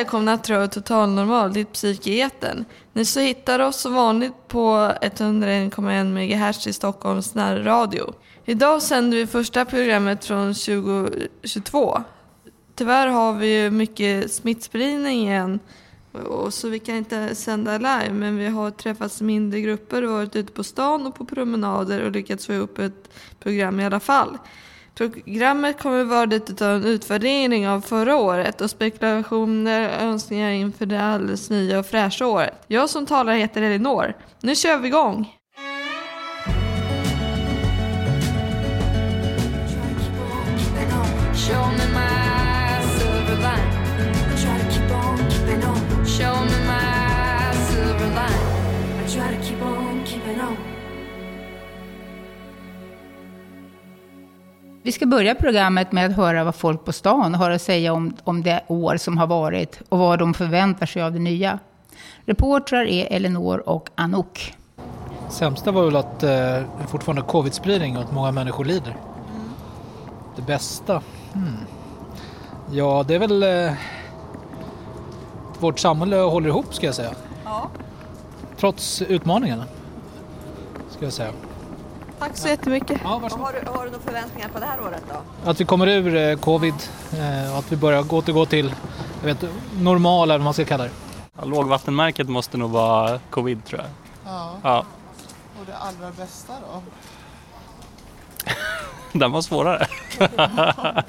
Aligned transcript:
Välkomna 0.00 0.38
till 0.38 0.54
Radio 0.54 0.68
Total 0.68 1.10
Normal, 1.10 1.52
ditt 1.52 1.72
psyk 1.72 2.06
i 2.06 2.20
etern. 2.20 2.64
Ni 2.92 3.04
så 3.04 3.20
hittar 3.20 3.58
oss 3.58 3.80
som 3.80 3.94
vanligt 3.94 4.48
på 4.48 4.92
101,1 5.00 6.04
MHz 6.04 6.66
i 6.66 6.72
Stockholms 6.72 7.34
närradio. 7.34 8.14
Idag 8.44 8.82
sänder 8.82 9.18
vi 9.18 9.26
första 9.26 9.64
programmet 9.64 10.24
från 10.24 10.54
2022. 10.54 12.02
Tyvärr 12.74 13.06
har 13.06 13.32
vi 13.32 13.62
ju 13.62 13.70
mycket 13.70 14.32
smittspridning 14.32 15.28
igen 15.28 15.60
och 16.12 16.54
så 16.54 16.68
vi 16.68 16.78
kan 16.78 16.96
inte 16.96 17.34
sända 17.34 17.78
live 17.78 18.12
men 18.12 18.36
vi 18.36 18.46
har 18.46 18.70
träffats 18.70 19.20
i 19.20 19.24
mindre 19.24 19.60
grupper 19.60 20.04
och 20.04 20.12
varit 20.12 20.36
ute 20.36 20.52
på 20.52 20.64
stan 20.64 21.06
och 21.06 21.14
på 21.14 21.24
promenader 21.24 22.04
och 22.04 22.10
lyckats 22.10 22.46
få 22.46 22.52
ihop 22.52 22.78
ett 22.78 23.10
program 23.40 23.80
i 23.80 23.84
alla 23.84 24.00
fall. 24.00 24.38
Programmet 25.00 25.78
kommer 25.78 26.04
vara 26.04 26.24
lite 26.24 26.66
av 26.66 26.76
en 26.76 26.84
utvärdering 26.84 27.68
av 27.68 27.80
förra 27.80 28.16
året 28.16 28.60
och 28.60 28.70
spekulationer 28.70 29.88
och 29.88 30.02
önskningar 30.02 30.50
inför 30.50 30.86
det 30.86 31.02
alldeles 31.02 31.50
nya 31.50 31.78
och 31.78 31.86
fräscha 31.86 32.26
året. 32.26 32.64
Jag 32.66 32.90
som 32.90 33.06
talar 33.06 33.32
heter 33.32 33.62
Elinor. 33.62 34.14
Nu 34.40 34.54
kör 34.54 34.78
vi 34.78 34.88
igång! 34.88 35.39
Vi 54.82 54.92
ska 54.92 55.06
börja 55.06 55.34
programmet 55.34 55.92
med 55.92 56.06
att 56.06 56.16
höra 56.16 56.44
vad 56.44 56.54
folk 56.54 56.84
på 56.84 56.92
stan 56.92 57.34
har 57.34 57.50
att 57.50 57.62
säga 57.62 57.92
om, 57.92 58.16
om 58.24 58.42
det 58.42 58.64
år 58.66 58.96
som 58.96 59.18
har 59.18 59.26
varit 59.26 59.80
och 59.88 59.98
vad 59.98 60.18
de 60.18 60.34
förväntar 60.34 60.86
sig 60.86 61.02
av 61.02 61.12
det 61.12 61.18
nya. 61.18 61.58
Reportrar 62.24 62.84
är 62.84 63.12
Elinor 63.12 63.68
och 63.68 63.88
Anouk. 63.94 64.54
Sämsta 65.28 65.72
var 65.72 65.84
väl 65.84 65.96
att 65.96 66.22
eh, 66.22 66.86
fortfarande 66.88 67.22
covid-spridning 67.22 67.96
och 67.96 68.02
att 68.02 68.12
många 68.12 68.32
människor 68.32 68.64
lider. 68.64 68.96
Det 70.36 70.42
bästa? 70.42 71.02
Hmm. 71.32 71.56
Ja, 72.72 73.04
det 73.08 73.14
är 73.14 73.18
väl 73.18 73.42
eh, 73.42 73.72
vårt 75.58 75.78
samhälle 75.78 76.16
håller 76.16 76.48
ihop 76.48 76.74
ska 76.74 76.86
jag 76.86 76.94
säga. 76.94 77.10
Trots 78.56 79.02
utmaningarna. 79.02 79.64
Ska 80.90 81.04
jag 81.04 81.12
säga. 81.12 81.30
Tack 82.20 82.36
så 82.36 82.48
jättemycket. 82.48 83.00
Ja, 83.04 83.18
varsågod. 83.18 83.46
Har 83.46 83.52
du, 83.52 83.70
har 83.70 83.84
du 83.84 83.90
några 83.90 84.04
förväntningar 84.04 84.48
på 84.48 84.58
det 84.58 84.66
här 84.66 84.80
året 84.80 85.02
då? 85.08 85.50
Att 85.50 85.60
vi 85.60 85.64
kommer 85.64 85.86
ur 85.86 86.16
eh, 86.16 86.36
covid 86.36 86.74
eh, 87.12 87.52
och 87.52 87.58
att 87.58 87.72
vi 87.72 87.76
börjar 87.76 88.14
återgå 88.14 88.46
till 88.46 88.74
jag 89.20 89.26
vet, 89.34 89.44
normala, 89.80 90.34
eller 90.34 90.38
vad 90.38 90.44
man 90.44 90.54
ska 90.54 90.64
kalla 90.64 90.84
det. 90.84 90.90
Ja, 91.38 91.44
lågvattenmärket 91.44 92.28
måste 92.28 92.56
nog 92.56 92.70
vara 92.70 93.18
covid 93.30 93.64
tror 93.64 93.80
jag. 93.80 93.90
Ja, 94.32 94.56
Ja, 94.62 94.84
och 95.60 95.66
det 95.66 95.76
allra 95.76 96.12
bästa 96.16 96.52
då? 96.52 96.82
den 99.18 99.32
var 99.32 99.42
svårare. 99.42 99.86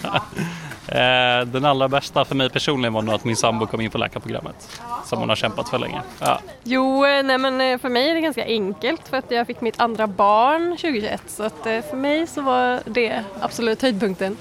Eh, 0.87 1.45
den 1.45 1.65
allra 1.65 1.87
bästa 1.87 2.25
för 2.25 2.35
mig 2.35 2.49
personligen 2.49 2.93
var 2.93 3.01
nog 3.01 3.15
att 3.15 3.23
min 3.23 3.35
sambo 3.35 3.65
kom 3.67 3.81
in 3.81 3.91
på 3.91 3.97
läkarprogrammet. 3.97 4.79
Som 5.11 5.19
hon 5.19 5.29
har 5.29 5.35
kämpat 5.35 5.69
för 5.69 5.79
länge. 5.79 6.01
Ja. 6.19 6.39
Jo, 6.63 7.05
eh, 7.05 7.23
nej 7.23 7.37
men 7.37 7.61
eh, 7.61 7.77
för 7.77 7.89
mig 7.89 8.09
är 8.09 8.15
det 8.15 8.21
ganska 8.21 8.45
enkelt 8.45 9.07
för 9.07 9.17
att 9.17 9.31
jag 9.31 9.47
fick 9.47 9.61
mitt 9.61 9.79
andra 9.79 10.07
barn 10.07 10.69
2021 10.69 11.23
så 11.27 11.43
att 11.43 11.65
eh, 11.65 11.81
för 11.81 11.97
mig 11.97 12.27
så 12.27 12.41
var 12.41 12.79
det 12.85 13.23
absolut 13.41 13.81
höjdpunkten. 13.81 14.37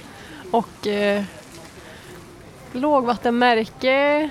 Och 0.50 0.86
eh, 0.86 1.22
lågvattenmärke 2.72 4.30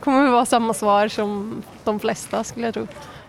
kommer 0.00 0.22
väl 0.22 0.30
vara 0.30 0.46
samma 0.46 0.74
svar 0.74 1.08
som 1.08 1.62
de 1.84 2.00
flesta 2.00 2.44
skulle 2.44 2.66
jag 2.66 2.74
tro. 2.74 2.86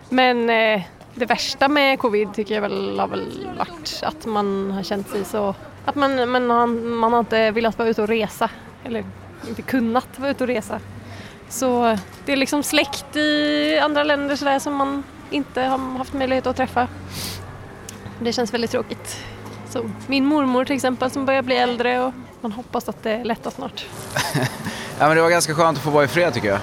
Men 0.08 0.50
eh, 0.50 0.82
det 1.14 1.26
värsta 1.26 1.68
med 1.68 1.98
covid 1.98 2.34
tycker 2.34 2.54
jag 2.54 2.62
väl 2.62 2.98
har 2.98 3.08
väl 3.08 3.48
varit 3.58 4.00
att 4.02 4.26
man 4.26 4.70
har 4.70 4.82
känt 4.82 5.08
sig 5.08 5.24
så 5.24 5.54
att 5.84 5.94
man, 5.94 6.30
man, 6.30 6.50
har, 6.50 6.66
man 6.66 7.12
har 7.12 7.20
inte 7.20 7.50
velat 7.50 7.78
vara 7.78 7.88
ute 7.88 8.02
och 8.02 8.08
resa 8.08 8.50
eller 8.84 9.04
inte 9.48 9.62
kunnat 9.62 10.18
vara 10.18 10.30
ute 10.30 10.44
och 10.44 10.48
resa. 10.48 10.80
Så 11.48 11.98
det 12.26 12.32
är 12.32 12.36
liksom 12.36 12.62
släkt 12.62 13.16
i 13.16 13.78
andra 13.82 14.04
länder 14.04 14.36
sådär 14.36 14.58
som 14.58 14.74
man 14.74 15.04
inte 15.30 15.62
har 15.62 15.98
haft 15.98 16.12
möjlighet 16.12 16.46
att 16.46 16.56
träffa. 16.56 16.88
Det 18.20 18.32
känns 18.32 18.54
väldigt 18.54 18.70
tråkigt. 18.70 19.16
Så 19.70 19.90
min 20.06 20.24
mormor 20.24 20.64
till 20.64 20.76
exempel 20.76 21.10
som 21.10 21.26
börjar 21.26 21.42
bli 21.42 21.56
äldre 21.56 22.00
och 22.00 22.12
man 22.40 22.52
hoppas 22.52 22.88
att 22.88 23.02
det 23.02 23.24
lättar 23.24 23.50
snart. 23.50 23.86
Ja, 24.98 25.06
men 25.08 25.16
det 25.16 25.22
var 25.22 25.30
ganska 25.30 25.54
skönt 25.54 25.78
att 25.78 25.84
få 25.84 25.90
vara 25.90 26.04
i 26.04 26.08
fred 26.08 26.34
tycker 26.34 26.48
jag. 26.48 26.58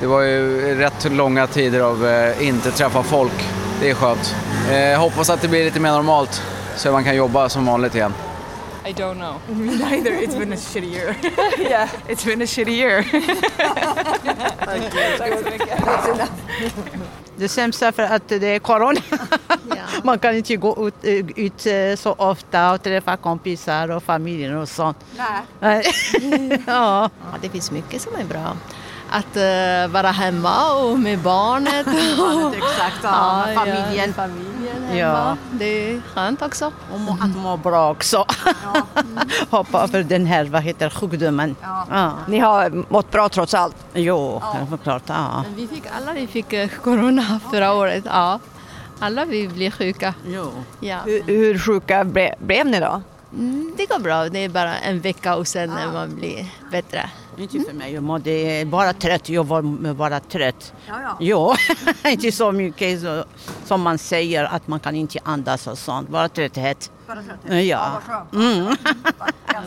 Det 0.00 0.06
var 0.06 0.20
ju 0.20 0.74
rätt 0.78 1.12
långa 1.12 1.46
tider 1.46 1.80
av 1.80 2.06
eh, 2.06 2.48
inte 2.48 2.70
träffa 2.70 3.02
folk. 3.02 3.48
Det 3.80 3.90
är 3.90 3.94
skönt. 3.94 4.34
Eh, 4.70 5.00
hoppas 5.00 5.30
att 5.30 5.40
det 5.42 5.48
blir 5.48 5.64
lite 5.64 5.80
mer 5.80 5.90
normalt 5.90 6.42
så 6.76 6.92
man 6.92 7.04
kan 7.04 7.16
jobba 7.16 7.48
som 7.48 7.66
vanligt 7.66 7.94
igen. 7.94 8.14
I 8.88 8.92
don't 8.92 9.18
know. 9.18 9.38
Me 9.48 9.76
neither. 9.78 10.14
It's 10.14 10.34
been 10.34 10.52
a 10.52 10.56
shitty 10.56 10.90
year. 10.90 11.14
yeah, 11.58 11.90
it's 12.08 12.24
been 12.24 12.40
a 12.40 12.46
shitty 12.46 12.72
year. 12.72 13.04
Det 17.36 17.48
sämsta 17.48 17.92
för 17.92 18.02
att 18.02 18.28
det 18.28 18.46
är 18.46 18.58
corona. 18.58 19.00
Man 20.04 20.18
kan 20.18 20.36
inte 20.36 20.56
gå 20.56 20.88
ut, 20.88 20.94
ut 21.36 21.66
eh, 21.66 21.96
så 21.96 22.12
ofta 22.12 22.72
och 22.72 22.82
träffa 22.82 23.16
kompisar 23.16 23.90
och 23.90 24.02
familjen 24.02 24.56
och 24.56 24.68
sånt. 24.68 24.96
Nej. 25.60 25.84
ja. 26.66 27.10
Det 27.42 27.48
finns 27.48 27.70
mycket 27.70 28.02
som 28.02 28.16
är 28.16 28.24
bra. 28.24 28.56
Att 29.10 29.36
eh, 29.36 29.92
vara 29.92 30.10
hemma 30.10 30.74
och 30.74 30.98
med 30.98 31.18
barnet. 31.18 31.86
Exakt, 32.56 32.98
ja, 33.02 33.44
med 33.46 33.54
familjen. 33.54 34.14
Familjen 34.72 35.06
hemma. 35.06 35.18
Ja. 35.18 35.36
Det 35.52 35.90
är 35.90 36.00
skönt 36.14 36.42
också. 36.42 36.72
Och 36.92 37.00
må, 37.00 37.12
att 37.20 37.36
må 37.36 37.56
bra 37.56 37.90
också. 37.90 38.24
Hoppa 39.50 39.82
över 39.82 40.02
den 40.02 40.26
här, 40.26 40.44
vad 40.44 40.62
heter 40.62 40.90
sjukdomen. 40.90 41.56
Ja. 41.90 42.12
Ni 42.28 42.38
har 42.38 42.84
mått 42.92 43.10
bra 43.10 43.28
trots 43.28 43.54
allt? 43.54 43.76
Jo, 43.94 44.42
klart. 44.82 45.02
Ja. 45.06 45.42
Men 45.46 45.54
vi 45.56 45.66
fick 45.66 45.84
alla 45.96 46.12
vi 46.12 46.26
fick 46.26 46.52
eh, 46.52 46.68
corona 46.68 47.40
förra 47.50 47.72
året. 47.74 48.04
Ja. 48.06 48.38
Alla 49.00 49.24
vi 49.24 49.48
blev 49.48 49.70
sjuka. 49.70 50.14
Jo. 50.26 50.50
Ja. 50.80 50.98
Hur, 51.04 51.22
hur 51.26 51.58
sjuka 51.58 52.04
ble, 52.04 52.34
blev 52.38 52.66
ni 52.66 52.80
då? 52.80 53.02
Mm, 53.32 53.74
det 53.76 53.86
går 53.86 53.98
bra. 53.98 54.28
Det 54.28 54.38
är 54.38 54.48
bara 54.48 54.78
en 54.78 55.00
vecka 55.00 55.36
och 55.36 55.46
sen 55.48 55.70
när 55.70 55.92
man 55.92 56.14
blir 56.14 56.46
bättre. 56.70 57.10
Inte 57.38 57.60
för 57.60 57.72
mig, 57.72 57.92
jag 57.94 58.02
mådde 58.02 58.64
bara 58.66 58.92
trött. 58.92 59.28
Jag 59.28 59.44
var 59.44 59.92
bara 59.94 60.20
trött. 60.20 60.72
Ja, 60.88 60.94
ja. 61.02 61.16
Jo, 61.20 61.54
inte 62.10 62.32
så 62.32 62.52
mycket 62.52 63.00
så, 63.00 63.24
som 63.64 63.80
man 63.82 63.98
säger 63.98 64.44
att 64.44 64.68
man 64.68 64.80
kan 64.80 64.94
inte 64.96 65.18
andas 65.22 65.66
och 65.66 65.78
sånt. 65.78 66.08
Bara 66.08 66.28
trötthet. 66.28 66.90
Ja. 67.46 68.00
Mm. 68.34 68.76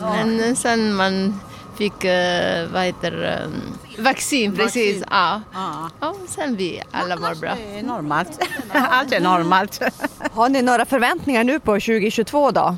Men 0.00 0.56
sen 0.56 0.94
man 0.94 1.40
fick, 1.76 2.04
eh, 2.04 2.68
vad 2.72 2.82
heter 2.82 3.42
eh, 3.42 4.02
vaccin, 4.04 4.56
precis. 4.56 5.02
Ja. 5.10 5.40
Ja. 5.52 5.90
Ja, 6.00 6.14
sen 6.28 6.56
vi 6.56 6.82
alla 6.90 7.16
mår 7.16 7.34
bra. 7.40 7.54
Det 7.54 7.78
är 7.78 7.82
normalt. 7.82 8.38
Allt 8.72 9.12
är 9.12 9.20
normalt. 9.20 9.82
Har 10.32 10.48
ni 10.48 10.62
några 10.62 10.84
förväntningar 10.84 11.44
nu 11.44 11.60
på 11.60 11.72
2022 11.72 12.50
då? 12.50 12.76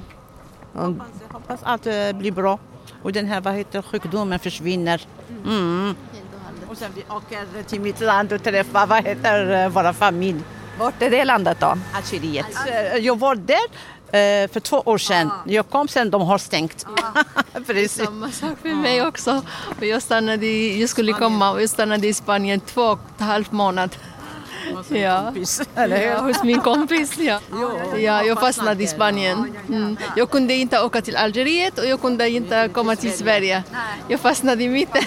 Jag 0.74 1.00
hoppas 1.32 1.60
att 1.62 1.82
det 1.82 2.16
blir 2.16 2.30
bra. 2.32 2.58
Och 3.02 3.12
den 3.12 3.26
här 3.26 3.40
vad 3.40 3.54
heter, 3.54 3.82
sjukdomen 3.82 4.38
försvinner. 4.38 5.06
Mm. 5.44 5.94
Och 6.68 6.76
sen 6.76 6.90
vi 6.94 7.04
åker 7.14 7.62
till 7.62 7.80
mitt 7.80 8.00
land 8.00 8.32
och 8.32 8.42
träffar 8.42 8.86
vad 8.86 9.04
heter, 9.04 9.68
våra 9.68 9.92
familj. 9.92 10.40
Vart 10.78 11.02
är 11.02 11.10
det 11.10 11.24
landet 11.24 11.56
då? 11.60 11.78
Algeriet. 11.92 12.46
Jag 13.00 13.18
var 13.18 13.34
där 13.34 13.64
eh, 14.06 14.48
för 14.50 14.60
två 14.60 14.82
år 14.84 14.98
sedan. 14.98 15.30
Jag 15.46 15.68
kom 15.68 15.88
sen, 15.88 16.10
de 16.10 16.22
har 16.22 16.38
stängt. 16.38 16.86
Precis. 17.66 18.04
Samma 18.04 18.30
sak 18.30 18.58
för 18.62 18.74
mig 18.74 19.06
också. 19.06 19.42
Jag, 19.80 20.02
stannade 20.02 20.46
i, 20.46 20.80
jag 20.80 20.88
skulle 20.90 21.12
komma 21.12 21.50
och 21.50 21.62
jag 21.62 21.70
stannade 21.70 22.06
i 22.06 22.14
Spanien 22.14 22.60
två 22.60 22.82
och 22.82 22.98
en 23.18 23.26
halv 23.26 23.46
månad. 23.50 23.96
Ja. 24.88 25.32
eller 25.76 25.96
hur? 25.96 26.06
ja, 26.06 26.20
hos 26.20 26.42
min 26.42 26.60
kompis. 26.60 27.18
Ja. 27.18 27.40
Ja, 27.98 28.22
jag 28.22 28.40
fastnade 28.40 28.82
i 28.82 28.86
Spanien. 28.86 29.54
Mm. 29.68 29.96
Jag 30.16 30.30
kunde 30.30 30.54
inte 30.54 30.80
åka 30.80 31.00
till 31.00 31.16
Algeriet 31.16 31.78
och 31.78 31.86
jag 31.86 32.00
kunde 32.00 32.28
inte 32.28 32.68
komma 32.72 32.96
till 32.96 33.12
Sverige. 33.12 33.62
Jag 34.08 34.20
fastnade 34.20 34.64
i 34.64 34.68
mitten. 34.68 35.02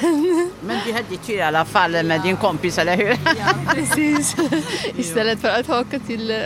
Men 0.61 0.77
du 0.85 0.91
hade 0.93 1.17
tur 1.17 1.33
i 1.33 1.41
alla 1.41 1.65
fall 1.65 2.03
med 2.03 2.21
din 2.21 2.37
kompis, 2.37 2.77
eller 2.77 2.97
hur? 2.97 3.17
Ja, 3.25 3.73
precis. 3.73 4.35
Istället 4.97 5.39
för 5.39 5.49
att 5.49 5.69
åka 5.69 5.99
till 5.99 6.31
eh, 6.31 6.37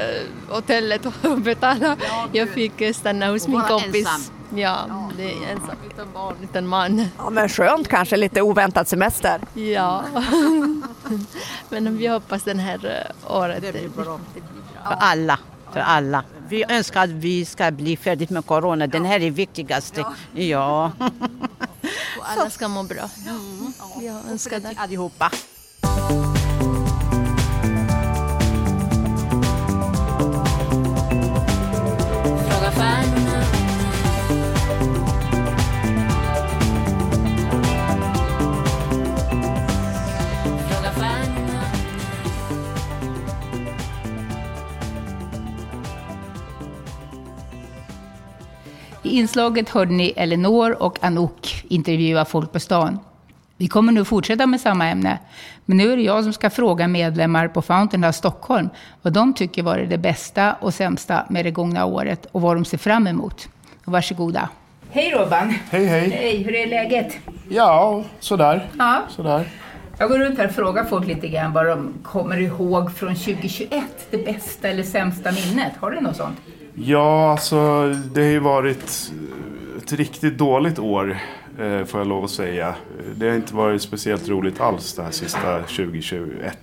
hotellet 0.49 1.01
och 1.05 1.37
betala, 1.37 1.97
jag 2.31 2.49
fick 2.49 2.95
stanna 2.95 3.27
hos 3.31 3.47
min 3.47 3.61
kompis. 3.61 4.31
Ja, 4.55 5.09
det 5.17 5.23
är 5.23 5.51
ensam 5.51 5.75
utan 5.91 6.11
barn, 6.13 6.35
utan 6.43 6.67
man. 6.67 7.07
Ja, 7.17 7.29
men 7.29 7.49
skönt 7.49 7.87
kanske, 7.87 8.17
lite 8.17 8.41
oväntad 8.41 8.87
semester. 8.87 9.41
Ja. 9.53 10.03
Men 11.69 11.97
vi 11.97 12.07
hoppas 12.07 12.43
den 12.43 12.59
här 12.59 12.85
eh, 12.85 13.35
året. 13.35 13.61
Det 13.61 13.71
blir 13.71 13.89
bra. 13.89 14.19
För 14.83 14.95
alla. 14.99 15.39
För 15.73 15.79
alla. 15.79 16.23
Vi 16.49 16.63
önskar 16.69 17.03
att 17.03 17.09
vi 17.09 17.45
ska 17.45 17.71
bli 17.71 17.97
färdigt 17.97 18.29
med 18.29 18.45
corona. 18.45 18.87
Den 18.87 19.05
här 19.05 19.19
är 19.19 19.31
viktigaste. 19.31 20.05
Ja. 20.33 20.91
Och 22.19 22.29
alla 22.29 22.49
ska 22.49 22.67
må 22.67 22.83
bra. 22.83 23.09
Jag 24.01 24.31
önskar 24.31 24.59
det. 24.59 24.73
Allihopa. 24.77 25.31
I 49.11 49.17
inslaget 49.17 49.69
hörde 49.69 49.91
ni 49.91 50.13
Elinor 50.15 50.83
och 50.83 51.03
Anouk 51.03 51.65
intervjua 51.67 52.25
folk 52.25 52.51
på 52.51 52.59
stan. 52.59 52.99
Vi 53.57 53.67
kommer 53.67 53.91
nu 53.91 54.05
fortsätta 54.05 54.47
med 54.47 54.61
samma 54.61 54.87
ämne, 54.87 55.19
men 55.65 55.77
nu 55.77 55.93
är 55.93 55.97
det 55.97 56.03
jag 56.03 56.23
som 56.23 56.33
ska 56.33 56.49
fråga 56.49 56.87
medlemmar 56.87 57.47
på 57.47 57.61
Fountain 57.61 58.03
House 58.03 58.17
Stockholm 58.17 58.69
vad 59.01 59.13
de 59.13 59.33
tycker 59.33 59.63
var 59.63 59.77
det 59.77 59.97
bästa 59.97 60.53
och 60.53 60.73
sämsta 60.73 61.25
med 61.29 61.45
det 61.45 61.51
gångna 61.51 61.85
året 61.85 62.25
och 62.31 62.41
vad 62.41 62.55
de 62.55 62.65
ser 62.65 62.77
fram 62.77 63.07
emot. 63.07 63.49
Varsågoda. 63.83 64.49
Hej 64.91 65.11
Robban! 65.11 65.53
Hej 65.69 65.85
hej! 65.85 66.09
Hej, 66.09 66.43
hur 66.43 66.55
är 66.55 66.67
läget? 66.67 67.17
Ja, 67.49 68.03
sådär. 68.19 68.69
Ja. 68.77 69.01
sådär. 69.09 69.47
Jag 69.97 70.09
går 70.09 70.19
runt 70.19 70.37
här 70.37 70.47
och 70.47 70.53
frågar 70.55 70.83
folk 70.83 71.07
lite 71.07 71.27
grann 71.27 71.53
vad 71.53 71.65
de 71.65 71.93
kommer 72.03 72.37
ihåg 72.37 72.95
från 72.95 73.15
2021, 73.15 73.83
det 74.11 74.25
bästa 74.25 74.67
eller 74.67 74.83
sämsta 74.83 75.31
minnet. 75.31 75.73
Har 75.79 75.91
du 75.91 76.01
något 76.01 76.15
sånt? 76.15 76.37
Ja, 76.75 77.31
alltså 77.31 77.87
det 78.13 78.21
har 78.21 78.27
ju 78.29 78.39
varit 78.39 79.11
ett 79.77 79.93
riktigt 79.93 80.37
dåligt 80.37 80.79
år 80.79 81.17
eh, 81.59 81.85
får 81.85 81.99
jag 81.99 82.07
lov 82.07 82.23
att 82.23 82.29
säga. 82.29 82.75
Det 83.15 83.27
har 83.29 83.35
inte 83.35 83.55
varit 83.55 83.81
speciellt 83.81 84.29
roligt 84.29 84.61
alls 84.61 84.93
det 84.95 85.03
här 85.03 85.11
sista 85.11 85.59
2021. 85.59 86.57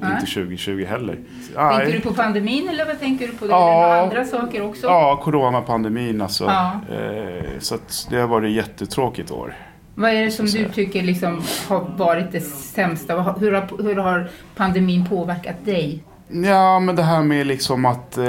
Nej. 0.00 0.12
Inte 0.12 0.26
2020 0.34 0.84
heller. 0.88 1.14
Tänker 1.14 1.62
Nej. 1.78 1.92
du 1.92 2.00
på 2.00 2.14
pandemin 2.14 2.68
eller 2.68 2.86
vad 2.86 3.00
tänker 3.00 3.26
du 3.26 3.32
på? 3.32 3.44
Det 3.46 3.50
Ja. 3.50 4.00
andra 4.02 4.24
saker 4.24 4.62
också? 4.62 4.86
Ja, 4.86 5.20
coronapandemin 5.22 6.20
alltså. 6.22 6.44
Ja. 6.44 6.80
Eh, 6.94 7.44
Så 7.58 7.76
det 8.10 8.16
har 8.16 8.28
varit 8.28 8.48
ett 8.50 8.56
jättetråkigt 8.56 9.30
år. 9.30 9.54
Vad 9.94 10.10
är 10.10 10.24
det 10.24 10.30
som 10.30 10.46
du 10.46 10.68
tycker 10.68 11.02
liksom 11.02 11.42
har 11.68 11.80
varit 11.96 12.32
det 12.32 12.40
sämsta? 12.40 13.22
Hur 13.22 13.52
har, 13.52 13.82
hur 13.82 13.96
har 13.96 14.28
pandemin 14.56 15.06
påverkat 15.08 15.64
dig? 15.64 16.02
Ja, 16.30 16.80
men 16.80 16.96
det 16.96 17.02
här 17.02 17.22
med 17.22 17.46
liksom 17.46 17.84
att 17.84 18.18
eh, 18.18 18.26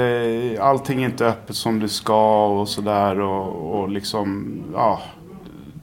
allting 0.60 1.04
inte 1.04 1.24
är 1.24 1.28
öppet 1.28 1.56
som 1.56 1.80
det 1.80 1.88
ska 1.88 2.46
och 2.46 2.68
sådär 2.68 3.20
och, 3.20 3.80
och 3.80 3.88
liksom, 3.88 4.60
ja, 4.74 5.00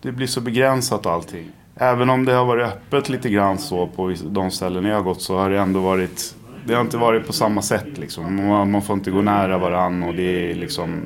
det 0.01 0.11
blir 0.11 0.27
så 0.27 0.41
begränsat 0.41 1.05
allting. 1.05 1.51
Även 1.75 2.09
om 2.09 2.25
det 2.25 2.33
har 2.33 2.45
varit 2.45 2.67
öppet 2.67 3.09
lite 3.09 3.29
grann 3.29 3.57
så 3.57 3.87
på 3.87 4.13
de 4.25 4.51
ställen 4.51 4.85
jag 4.85 4.95
har 4.95 5.03
gått 5.03 5.21
så 5.21 5.37
har 5.37 5.49
det 5.49 5.59
ändå 5.59 5.79
varit, 5.79 6.35
det 6.65 6.73
har 6.73 6.81
inte 6.81 6.97
varit 6.97 7.27
på 7.27 7.33
samma 7.33 7.61
sätt 7.61 7.97
liksom. 7.97 8.47
Man, 8.47 8.71
man 8.71 8.81
får 8.81 8.93
inte 8.93 9.11
gå 9.11 9.21
nära 9.21 9.57
varann 9.57 10.03
och 10.03 10.13
det 10.13 10.51
är 10.51 10.55
liksom 10.55 11.01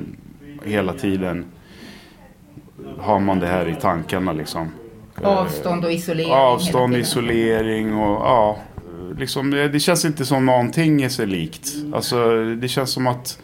hela 0.64 0.92
tiden 0.92 1.44
har 2.98 3.20
man 3.20 3.40
det 3.40 3.46
här 3.46 3.68
i 3.68 3.74
tankarna 3.74 4.32
liksom. 4.32 4.72
Avstånd 5.22 5.84
och 5.84 5.92
isolering 5.92 6.32
Avstånd, 6.32 6.96
isolering 6.96 7.94
och 7.96 8.26
ja. 8.26 8.56
Liksom, 9.18 9.52
eh, 9.52 9.70
det 9.70 9.80
känns 9.80 10.04
inte 10.04 10.24
som 10.24 10.46
någonting 10.46 11.02
är 11.02 11.08
sig 11.08 11.26
likt. 11.26 11.74
Alltså, 11.94 12.44
det 12.44 12.68
känns 12.68 12.90
som 12.90 13.06
att 13.06 13.38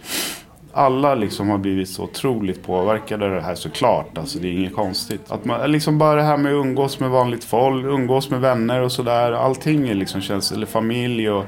alla 0.73 1.15
liksom 1.15 1.49
har 1.49 1.59
blivit 1.59 1.89
så 1.89 2.03
otroligt 2.03 2.63
påverkade 2.63 3.25
av 3.25 3.31
det 3.31 3.41
här 3.41 3.55
såklart. 3.55 4.19
Alltså, 4.19 4.39
det 4.39 4.49
är 4.49 4.53
inget 4.53 4.75
konstigt. 4.75 5.31
Att 5.31 5.45
man, 5.45 5.73
liksom 5.73 5.99
bara 5.99 6.17
det 6.17 6.23
här 6.23 6.37
med 6.37 6.53
att 6.53 6.65
umgås 6.65 7.01
med 7.01 7.11
vanligt 7.11 7.45
folk, 7.45 7.87
umgås 7.87 8.31
med 8.31 8.41
vänner 8.41 8.81
och 8.81 8.93
sådär. 8.93 9.33
Allting 9.33 9.89
är 9.89 9.95
liksom 9.95 10.21
känns, 10.21 10.53
eller 10.53 10.67
familj 10.67 11.31
och 11.31 11.45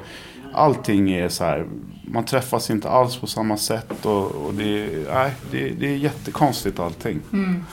allting 0.52 1.12
är 1.12 1.28
så 1.28 1.44
här. 1.44 1.66
Man 2.04 2.24
träffas 2.24 2.70
inte 2.70 2.88
alls 2.88 3.16
på 3.16 3.26
samma 3.26 3.56
sätt 3.56 4.06
och, 4.06 4.26
och 4.26 4.54
det, 4.54 4.88
nej, 5.12 5.32
det, 5.50 5.68
det 5.68 5.86
är 5.86 5.96
jättekonstigt 5.96 6.78
allting. 6.78 7.20
Mm. 7.32 7.64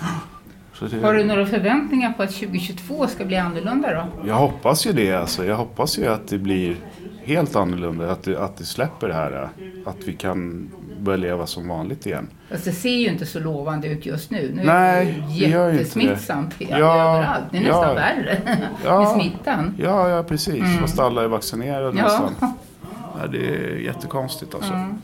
Det, 0.79 1.01
Har 1.01 1.13
du 1.13 1.24
några 1.24 1.45
förväntningar 1.45 2.13
på 2.13 2.24
att 2.24 2.31
2022 2.33 3.07
ska 3.07 3.25
bli 3.25 3.38
annorlunda 3.38 3.94
då? 3.95 4.27
Jag 4.27 4.35
hoppas 4.35 4.88
ju 4.88 4.91
det. 4.94 5.13
Alltså. 5.13 5.45
Jag 5.45 5.56
hoppas 5.56 5.97
ju 6.00 6.07
att 6.07 6.27
det 6.27 6.38
blir 6.38 6.75
helt 7.24 7.56
annorlunda. 7.56 8.12
Att 8.12 8.24
det, 8.24 8.39
att 8.39 8.57
det 8.57 8.63
släpper 8.65 9.07
det 9.07 9.13
här. 9.13 9.50
Att 9.85 9.97
vi 10.06 10.13
kan 10.13 10.69
börja 11.00 11.18
leva 11.18 11.47
som 11.47 11.68
vanligt 11.68 12.06
igen. 12.06 12.27
Alltså, 12.51 12.69
det 12.69 12.75
ser 12.75 12.89
ju 12.89 13.07
inte 13.07 13.25
så 13.25 13.39
lovande 13.39 13.88
ut 13.88 14.06
just 14.06 14.31
nu. 14.31 14.51
Nu 14.56 14.63
Nej, 14.65 15.07
är 15.07 15.27
det 15.29 15.33
ju 15.35 15.47
jättesmittsamt 15.77 16.56
det. 16.59 16.65
ja, 16.69 16.77
överallt. 17.18 17.44
Det 17.51 17.57
är 17.57 17.62
ja. 17.62 17.68
nästan 17.68 17.95
värre 17.95 18.38
Ja. 18.85 19.00
med 19.00 19.07
smittan. 19.07 19.75
Ja, 19.80 20.09
ja 20.09 20.23
precis. 20.23 20.53
Mm. 20.63 20.77
Fast 20.77 21.00
alla 21.00 21.23
är 21.23 21.27
vaccinerade 21.27 21.97
Ja. 21.97 22.03
nästan. 22.03 22.35
Ja, 23.21 23.27
det 23.27 23.38
är 23.38 23.77
jättekonstigt 23.77 24.56
alltså. 24.56 24.73
Mm. 24.73 25.01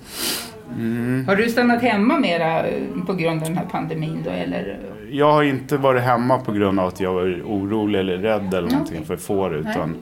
Mm. 0.78 1.28
Har 1.28 1.36
du 1.36 1.50
stannat 1.50 1.81
hemma 1.81 2.19
mera 2.19 2.66
på 3.08 3.14
grund 3.14 3.42
av 3.42 3.48
den 3.48 3.58
här 3.58 3.66
pandemin 3.72 4.22
då? 4.26 4.30
Eller? 4.31 4.80
Jag 5.15 5.31
har 5.33 5.44
inte 5.44 5.77
varit 5.77 6.04
hemma 6.04 6.38
på 6.39 6.51
grund 6.51 6.80
av 6.80 6.88
att 6.88 7.00
jag 7.00 7.13
var 7.13 7.42
orolig 7.45 8.00
eller 8.00 8.18
rädd 8.18 8.54
eller 8.54 8.69
någonting 8.69 8.95
Okej. 8.95 9.06
för 9.07 9.18
får 9.18 9.56
utan 9.56 9.89
Nej. 9.89 10.00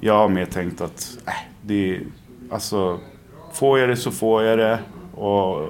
jag 0.00 0.14
har 0.14 0.28
mer 0.28 0.44
tänkt 0.46 0.80
att 0.80 1.18
äh, 1.26 1.32
det 1.62 1.94
är, 1.94 2.00
alltså 2.50 2.98
får 3.52 3.78
jag 3.78 3.88
det 3.88 3.96
så 3.96 4.10
får 4.10 4.42
jag 4.42 4.58
det 4.58 4.78
och 5.14 5.68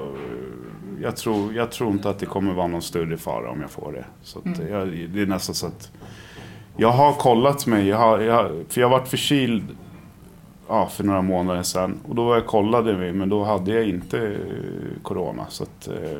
jag 1.03 1.17
tror, 1.17 1.55
jag 1.55 1.71
tror 1.71 1.91
inte 1.93 2.11
att 2.11 2.19
det 2.19 2.27
kommer 2.27 2.55
vara 2.55 2.67
någon 2.67 2.83
större 2.83 3.17
fara 3.17 3.51
om 3.51 3.61
jag 3.61 3.71
får 3.71 3.93
det. 3.93 4.05
Så 4.23 4.41
Mm. 4.45 4.69
jag, 4.73 4.89
det 4.89 5.23
är 5.23 5.27
nästan 5.27 5.55
så 5.55 5.67
att 5.67 5.91
jag 6.77 6.89
har 6.91 7.13
kollat 7.13 7.67
mig, 7.67 7.89
jag 7.89 7.97
har, 7.99 8.19
jag, 8.21 8.51
för 8.69 8.81
jag 8.81 8.89
har 8.89 8.99
varit 8.99 9.09
förkyld 9.09 9.65
ja, 10.69 10.87
för 10.87 11.05
några 11.05 11.23
månader 11.23 11.63
sedan 11.63 12.01
och 12.09 12.15
då 12.15 12.25
var 12.25 12.35
jag 12.35 12.47
kollade 12.47 12.97
mig 12.97 13.13
men 13.13 13.29
då 13.29 13.45
hade 13.45 13.73
jag 13.73 13.89
inte 13.89 14.19
eh, 14.27 15.03
corona. 15.03 15.47
Så 15.49 15.63
att, 15.63 15.89
eh, 15.89 16.19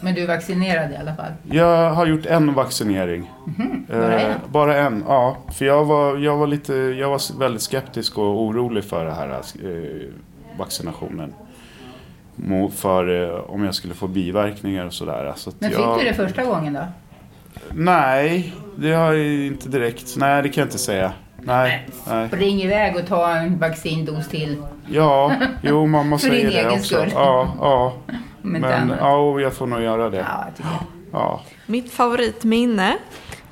Men 0.00 0.14
du 0.14 0.22
är 0.22 0.26
vaccinerad 0.26 0.92
i 0.92 0.96
alla 0.96 1.14
fall? 1.14 1.32
jag 1.50 1.90
har 1.90 2.06
gjort 2.06 2.26
en 2.26 2.54
vaccinering. 2.54 3.30
Mhm, 3.44 3.86
Eh, 3.90 3.98
bara 3.98 4.20
en? 4.20 4.34
bara 4.48 4.76
en, 4.76 5.04
ja. 5.08 5.36
För 5.52 5.64
jag 5.64 5.84
var, 5.84 6.16
jag 6.16 6.36
var 6.36 6.46
lite, 6.46 6.74
jag 6.74 7.10
var 7.10 7.38
väldigt 7.38 7.62
skeptisk 7.62 8.18
och 8.18 8.42
orolig 8.42 8.84
för 8.84 9.04
det 9.04 9.12
här 9.14 9.28
eh, 9.30 10.08
vaccinationen. 10.58 11.34
För 12.76 13.22
eh, 13.34 13.40
om 13.50 13.64
jag 13.64 13.74
skulle 13.74 13.94
få 13.94 14.06
biverkningar 14.06 14.86
och 14.86 14.92
sådär. 14.92 15.32
Så 15.36 15.52
Men 15.58 15.70
fick 15.70 15.78
jag, 15.80 15.98
du 15.98 16.04
det 16.04 16.14
första 16.14 16.44
gången 16.44 16.72
då? 16.72 16.84
Nej, 17.70 18.54
det 18.76 18.92
har 18.92 19.12
jag 19.12 19.46
inte 19.46 19.68
direkt. 19.68 20.14
Nej, 20.16 20.42
det 20.42 20.48
kan 20.48 20.60
jag 20.62 20.66
inte 20.66 20.78
säga. 20.78 21.12
Nej, 21.42 21.88
nej. 22.08 22.28
Ring 22.32 22.62
iväg 22.62 22.96
och 22.96 23.06
ta 23.06 23.30
en 23.36 23.58
vaccindos 23.58 24.28
till. 24.28 24.56
Ja, 24.90 25.32
jo 25.62 25.86
mamma 25.86 26.18
För 26.18 26.28
säger 26.28 26.44
din 26.44 26.52
det 26.52 26.58
egen 26.60 26.72
också. 26.72 26.84
skull. 26.94 27.10
Ja, 27.14 27.54
ja. 27.60 27.92
Men 28.52 28.64
annat. 28.64 28.98
ja, 29.00 29.40
jag 29.40 29.54
får 29.54 29.66
nog 29.66 29.82
göra 29.82 30.10
det. 30.10 30.26
Ja, 31.12 31.40
Mitt 31.66 31.92
favoritminne 31.92 32.96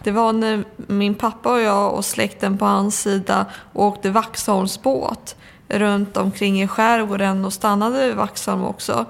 det 0.04 0.10
var 0.10 0.32
när 0.32 0.64
min 0.76 1.14
pappa 1.14 1.52
och 1.52 1.60
jag 1.60 1.94
och 1.94 2.04
släkten 2.04 2.58
på 2.58 2.64
hans 2.64 3.00
sida 3.00 3.46
åkte 3.72 4.10
Vaxholmsbåt 4.10 5.36
runt 5.68 6.16
omkring 6.16 6.62
i 6.62 6.68
skärgården 6.68 7.44
och 7.44 7.52
stannade 7.52 8.06
vid 8.06 8.16
Vaxholm 8.16 8.64
också. 8.64 9.06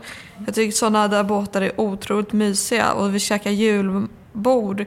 Jag 0.46 0.54
tycker 0.54 0.72
sådana 0.72 1.08
där 1.08 1.24
båtar 1.24 1.62
är 1.62 1.80
otroligt 1.80 2.32
mysiga 2.32 2.92
och 2.92 3.14
vi 3.14 3.18
käkade 3.18 3.54
julbord 3.54 4.84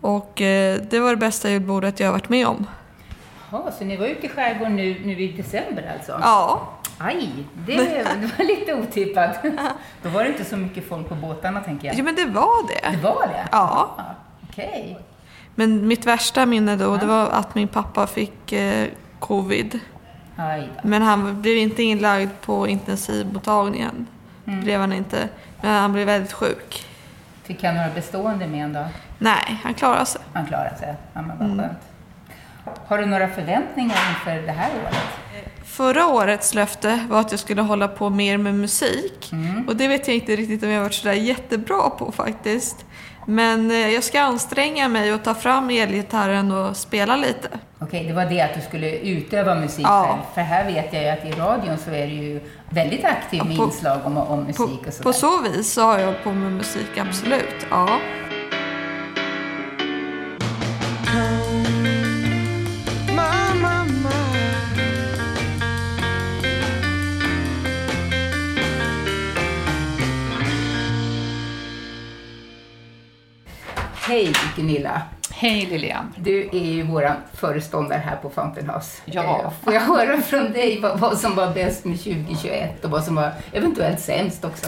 och 0.00 0.40
eh, 0.40 0.80
det 0.90 1.00
var 1.00 1.10
det 1.10 1.16
bästa 1.16 1.50
julbordet 1.50 2.00
jag 2.00 2.06
har 2.06 2.12
varit 2.12 2.28
med 2.28 2.46
om. 2.46 2.66
Jaha, 3.50 3.72
så 3.78 3.84
ni 3.84 3.96
var 3.96 4.06
ute 4.06 4.26
i 4.26 4.28
skärgården 4.28 4.76
nu, 4.76 5.00
nu 5.04 5.12
i 5.20 5.32
december 5.32 5.92
alltså? 5.98 6.18
Ja. 6.22 6.68
Aj, 6.98 7.30
det, 7.66 7.76
det 8.20 8.38
var 8.38 8.44
lite 8.44 8.74
otippat. 8.74 9.42
Då 10.02 10.08
var 10.08 10.24
det 10.24 10.28
inte 10.28 10.44
så 10.44 10.56
mycket 10.56 10.88
folk 10.88 11.08
på 11.08 11.14
båtarna 11.14 11.60
tänker 11.60 11.86
jag. 11.86 11.96
Jo 11.98 12.04
men 12.04 12.14
det 12.14 12.24
var 12.24 12.68
det. 12.68 12.96
Det 12.96 13.02
var 13.02 13.26
det? 13.26 13.48
Ja. 13.52 13.96
Okej. 14.50 14.98
Men 15.54 15.86
mitt 15.88 16.06
värsta 16.06 16.46
minne 16.46 16.76
då, 16.76 16.96
det 16.96 17.06
var 17.06 17.28
att 17.28 17.54
min 17.54 17.68
pappa 17.68 18.06
fick 18.06 18.52
eh, 18.52 18.88
covid. 19.18 19.80
Aj 20.36 20.68
då. 20.82 20.88
Men 20.88 21.02
han 21.02 21.42
blev 21.42 21.56
inte 21.56 21.82
inlagd 21.82 22.30
på 22.40 22.68
intensivmottagningen. 22.68 24.06
Mm. 24.46 24.60
Blev 24.60 24.80
han 24.80 24.92
inte. 24.92 25.28
Men 25.62 25.70
han 25.70 25.92
blev 25.92 26.06
väldigt 26.06 26.32
sjuk. 26.32 26.86
Fick 27.42 27.64
han 27.64 27.74
några 27.74 27.90
bestående 27.90 28.46
men 28.46 28.72
då? 28.72 28.84
Nej, 29.18 29.60
han 29.62 29.74
klarade 29.74 30.06
sig. 30.06 30.20
Han 30.32 30.46
klarade 30.46 30.76
sig. 30.76 30.94
Ja, 31.12 31.22
men 31.22 31.38
vad 31.38 31.48
Mm. 31.48 31.66
Har 32.86 32.98
du 32.98 33.06
några 33.06 33.28
förväntningar 33.28 33.96
inför 34.10 34.46
det 34.46 34.52
här 34.52 34.70
året? 34.84 34.96
Förra 35.64 36.06
årets 36.06 36.54
löfte 36.54 37.06
var 37.10 37.20
att 37.20 37.30
jag 37.30 37.40
skulle 37.40 37.62
hålla 37.62 37.88
på 37.88 38.10
mer 38.10 38.36
med 38.38 38.54
musik. 38.54 39.30
Mm. 39.32 39.68
Och 39.68 39.76
det 39.76 39.88
vet 39.88 40.08
jag 40.08 40.16
inte 40.16 40.36
riktigt 40.36 40.62
om 40.62 40.68
jag 40.68 40.76
har 40.78 40.82
varit 40.82 40.94
sådär 40.94 41.12
jättebra 41.14 41.90
på 41.90 42.12
faktiskt. 42.12 42.84
Men 43.26 43.70
eh, 43.70 43.76
jag 43.88 44.04
ska 44.04 44.20
anstränga 44.20 44.88
mig 44.88 45.14
och 45.14 45.22
ta 45.24 45.34
fram 45.34 45.70
elgitarren 45.70 46.50
och 46.52 46.76
spela 46.76 47.16
lite. 47.16 47.48
Okej, 47.78 48.04
det 48.04 48.12
var 48.12 48.24
det 48.26 48.40
att 48.40 48.54
du 48.54 48.60
skulle 48.60 48.98
utöva 48.98 49.54
musik 49.54 49.84
Ja. 49.88 50.06
själv. 50.08 50.34
För 50.34 50.40
här 50.40 50.64
vet 50.64 50.92
jag 50.92 51.02
ju 51.02 51.08
att 51.08 51.24
i 51.24 51.30
radion 51.40 51.78
så 51.78 51.90
är 51.90 52.06
du 52.06 52.12
ju 52.12 52.40
väldigt 52.70 53.04
aktiv 53.04 53.44
med 53.44 53.56
på- 53.56 53.64
inslag 53.64 53.98
om, 54.04 54.16
om 54.16 54.42
musik 54.42 54.58
och 54.86 54.92
sådär. 54.92 55.02
På 55.02 55.12
så 55.12 55.42
vis 55.42 55.72
så 55.72 55.82
har 55.82 55.98
jag 55.98 56.06
hållit 56.06 56.24
på 56.24 56.32
med 56.32 56.52
musik, 56.52 56.98
absolut. 56.98 57.66
Ja. 57.70 57.98
Hej 74.08 74.32
Gunilla! 74.56 75.02
Hej 75.30 75.66
Lilian! 75.70 76.14
Du 76.16 76.48
är 76.52 76.64
ju 76.64 76.82
vår 76.82 77.12
föreståndare 77.34 78.02
här 78.04 78.16
på 78.16 78.30
Fountain 78.30 78.70
House. 78.70 79.02
Ja. 79.04 79.22
Eh, 79.44 79.50
Får 79.64 79.74
jag 79.74 79.80
höra 79.80 80.20
från 80.22 80.52
dig 80.52 80.80
vad, 80.80 80.98
vad 81.00 81.18
som 81.18 81.34
var 81.34 81.54
bäst 81.54 81.84
med 81.84 81.98
2021 81.98 82.84
och 82.84 82.90
vad 82.90 83.04
som 83.04 83.14
var 83.14 83.32
eventuellt 83.52 84.00
sämst 84.00 84.44
också? 84.44 84.66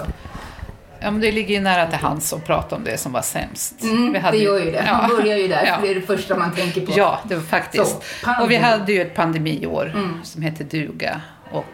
Ja, 1.00 1.10
men 1.10 1.20
det 1.20 1.32
ligger 1.32 1.54
ju 1.54 1.60
nära 1.60 1.86
till 1.86 1.98
hands 1.98 2.32
att 2.32 2.46
prata 2.46 2.76
om 2.76 2.84
det 2.84 2.98
som 2.98 3.12
var 3.12 3.22
sämst. 3.22 3.82
Mm, 3.82 4.12
Vi 4.12 4.18
hade 4.18 4.36
det 4.38 4.42
gör 4.44 4.58
ju 4.64 4.70
det. 4.70 4.84
Man 4.92 5.10
Ja. 5.10 5.16
börjar 5.16 5.36
ju 5.36 5.48
där, 5.48 5.66
Ja. 5.66 5.78
det 5.82 5.88
är 5.90 5.94
det 5.94 6.00
första 6.02 6.36
man 6.36 6.52
tänker 6.54 6.86
på. 6.86 6.92
Ja, 6.96 7.18
det 7.24 7.34
var 7.34 7.42
faktiskt. 7.42 8.02
Så, 8.24 8.42
och 8.42 8.50
vi 8.50 8.56
hade 8.56 8.92
ju 8.92 9.02
ett 9.02 9.14
pandemiår 9.14 9.92
Mm. 9.96 10.20
som 10.24 10.42
hette 10.42 10.64
duga. 10.64 11.20
Och 11.50 11.64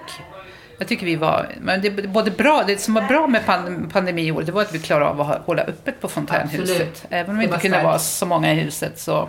jag 0.78 0.88
tycker 0.88 1.06
vi 1.06 1.16
var, 1.16 1.48
men 1.60 1.80
det, 1.80 1.90
både 2.08 2.30
bra, 2.30 2.64
det 2.66 2.80
som 2.80 2.94
var 2.94 3.02
bra 3.02 3.26
med 3.26 3.46
pand, 3.46 3.92
pandemiåret 3.92 4.46
det 4.46 4.52
var 4.52 4.62
att 4.62 4.74
vi 4.74 4.78
klarade 4.78 5.10
av 5.10 5.20
att 5.20 5.42
hålla 5.46 5.62
öppet 5.62 6.00
på 6.00 6.08
fontänhuset. 6.08 6.60
Absolut. 6.70 7.04
Även 7.10 7.30
om 7.30 7.38
vi 7.38 7.44
inte 7.44 7.58
kunde 7.58 7.82
vara 7.82 7.98
så 7.98 8.26
många 8.26 8.52
i 8.52 8.54
huset 8.60 8.98
så 8.98 9.28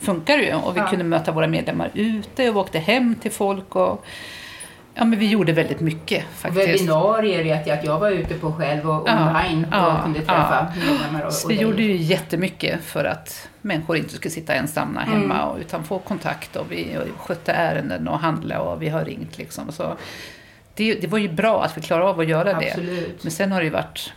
funkar 0.00 0.36
det 0.38 0.44
ju. 0.44 0.54
Och 0.54 0.76
vi 0.76 0.80
Ja. 0.80 0.86
kunde 0.88 1.04
möta 1.04 1.32
våra 1.32 1.46
medlemmar 1.46 1.90
ute 1.94 2.48
och 2.48 2.56
vi 2.56 2.60
åkte 2.60 2.78
hem 2.78 3.14
till 3.14 3.30
folk. 3.32 3.76
Och, 3.76 4.04
ja, 4.94 5.04
men 5.04 5.18
vi 5.18 5.28
gjorde 5.28 5.52
väldigt 5.52 5.80
mycket 5.80 6.24
faktiskt. 6.36 6.68
Webbinarier 6.68 7.42
vet 7.44 7.66
jag 7.66 7.78
att 7.78 7.84
jag 7.84 7.98
var 7.98 8.10
ute 8.10 8.34
på 8.34 8.52
själv 8.52 8.90
och 8.90 9.08
Ja, 9.08 9.28
online 9.28 9.64
och 9.64 9.74
ja, 9.74 10.00
kunde 10.04 10.18
träffa 10.18 10.72
ja. 10.76 10.90
medlemmar. 10.92 11.26
Och, 11.26 11.32
Så 11.32 11.46
och 11.46 11.50
vi 11.50 11.60
gjorde 11.60 11.82
ju 11.82 11.96
jättemycket 11.96 12.84
för 12.84 13.04
att 13.04 13.48
människor 13.62 13.96
inte 13.96 14.14
skulle 14.14 14.32
sitta 14.32 14.54
ensamma 14.54 15.02
Mm. 15.02 15.20
hemma 15.20 15.44
och, 15.46 15.58
utan 15.58 15.84
få 15.84 15.98
kontakt 15.98 16.56
och 16.56 16.66
vi 16.72 16.96
skötte 17.18 17.52
ärenden 17.52 18.08
och 18.08 18.18
handla 18.18 18.60
och 18.60 18.82
vi 18.82 18.88
har 18.88 19.04
ringt 19.04 19.38
liksom. 19.38 19.72
Så 19.72 19.96
det, 20.74 20.94
det 20.94 21.06
var 21.06 21.18
ju 21.18 21.28
bra 21.28 21.64
att 21.64 21.76
vi 21.76 21.80
klarade 21.80 22.06
av 22.10 22.20
att 22.20 22.28
göra 22.28 22.60
det. 22.60 22.68
Absolut. 22.70 23.22
Men 23.24 23.32
sen 23.32 23.52
har 23.52 23.58
det 23.60 23.64
ju 23.64 23.70
varit 23.70 24.12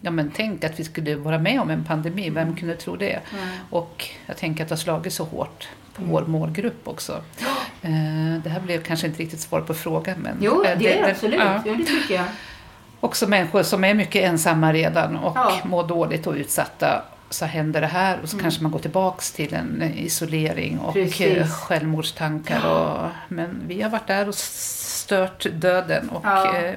Ja 0.00 0.10
men 0.10 0.30
tänk 0.36 0.64
att 0.64 0.80
vi 0.80 0.84
skulle 0.84 1.16
vara 1.16 1.38
med 1.38 1.60
om 1.60 1.70
en 1.70 1.84
pandemi, 1.84 2.30
vem 2.30 2.56
kunde 2.56 2.74
tro 2.76 2.96
det? 2.96 3.12
Mm. 3.32 3.48
Och 3.70 4.06
jag 4.26 4.36
tänker 4.36 4.62
att 4.62 4.68
det 4.68 4.74
har 4.74 4.78
slagit 4.80 5.12
så 5.12 5.24
hårt 5.24 5.68
på 5.94 6.02
vår 6.04 6.22
målgrupp 6.26 6.88
också. 6.88 7.12
Eh, 7.82 7.90
det 8.44 8.50
här 8.50 8.60
blev 8.60 8.82
kanske 8.82 9.06
inte 9.06 9.22
riktigt 9.22 9.40
svar 9.40 9.60
på 9.60 9.74
frågan 9.74 10.18
men... 10.18 10.36
Jo, 10.40 10.64
eh, 10.64 10.78
det 10.78 10.98
är 10.98 11.02
det 11.02 11.10
absolut. 11.10 11.40
ja. 11.40 11.62
Ja, 11.66 11.74
det 11.74 11.84
tycker 11.84 12.14
jag. 12.14 12.24
Också 13.00 13.26
människor 13.26 13.62
som 13.62 13.84
är 13.84 13.94
mycket 13.94 14.24
ensamma 14.24 14.72
redan 14.72 15.16
och 15.16 15.36
Ja. 15.36 15.52
mår 15.64 15.86
dåligt 15.88 16.26
och 16.26 16.34
utsatta. 16.34 17.02
Så 17.30 17.44
händer 17.44 17.80
det 17.80 17.86
här 17.86 18.18
och 18.22 18.28
så 18.28 18.36
Mm. 18.36 18.42
kanske 18.42 18.62
man 18.62 18.72
går 18.72 18.78
tillbaks 18.78 19.32
till 19.32 19.54
en 19.54 19.82
isolering 19.96 20.78
och 20.78 20.92
Precis. 20.92 21.20
eh, 21.20 21.48
självmordstankar. 21.50 22.66
Och, 22.70 23.10
men 23.28 23.62
vi 23.66 23.82
har 23.82 23.90
varit 23.90 24.06
där 24.06 24.28
och 24.28 24.34
stört 25.08 25.46
döden 25.52 26.08
och 26.08 26.20
Ja. 26.24 26.56
eh, 26.56 26.74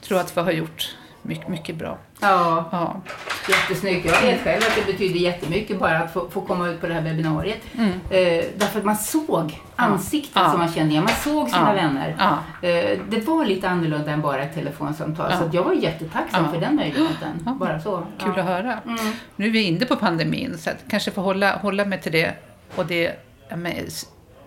tror 0.00 0.20
att 0.20 0.36
vi 0.36 0.40
har 0.40 0.52
gjort 0.52 0.96
mycket, 1.22 1.48
mycket 1.48 1.76
bra. 1.76 1.98
Ja, 2.20 2.68
Ja. 2.72 3.00
jättesnyggt. 3.48 4.06
Jag 4.06 4.20
vet 4.22 4.40
själv 4.44 4.62
att 4.68 4.76
det 4.86 4.92
betyder 4.92 5.20
jättemycket 5.20 5.78
bara 5.78 5.98
att 5.98 6.12
få, 6.12 6.28
få 6.30 6.40
komma 6.40 6.68
ut 6.68 6.80
på 6.80 6.86
det 6.86 6.94
här 6.94 7.00
webbinariet. 7.00 7.60
Mm. 7.78 7.90
Eh, 8.10 8.44
därför 8.56 8.78
att 8.78 8.84
man 8.84 8.96
såg 8.96 9.60
ansikten 9.76 10.42
Ja. 10.42 10.50
som 10.50 10.58
man 10.60 10.72
kände 10.72 10.90
igen. 10.92 11.04
Man 11.04 11.12
såg 11.14 11.48
sina 11.50 11.68
Ja. 11.76 11.82
vänner. 11.82 12.16
Ja. 12.18 12.68
Eh, 12.68 12.98
det 13.08 13.20
var 13.26 13.44
lite 13.44 13.68
annorlunda 13.68 14.10
än 14.12 14.20
bara 14.20 14.42
ett 14.42 14.54
telefonsamtal. 14.54 15.32
Så 15.32 15.50
jag 15.52 15.62
var 15.62 15.72
jättetacksam 15.72 16.52
för 16.52 16.60
den 16.60 16.76
möjligheten. 16.76 17.56
Bara 17.60 17.80
så. 17.80 18.06
Kul 18.18 18.38
att 18.38 18.44
höra. 18.46 18.78
Mm. 18.84 19.12
Nu 19.36 19.46
är 19.46 19.50
vi 19.50 19.62
inne 19.62 19.84
på 19.86 19.96
pandemin 19.96 20.58
så 20.58 20.70
att 20.70 20.76
kanske 20.90 21.10
får 21.10 21.22
hålla, 21.22 21.56
hålla 21.56 21.84
mig 21.84 22.00
till 22.00 22.12
det. 22.12 22.34
Och 22.76 22.86
det 22.86 23.12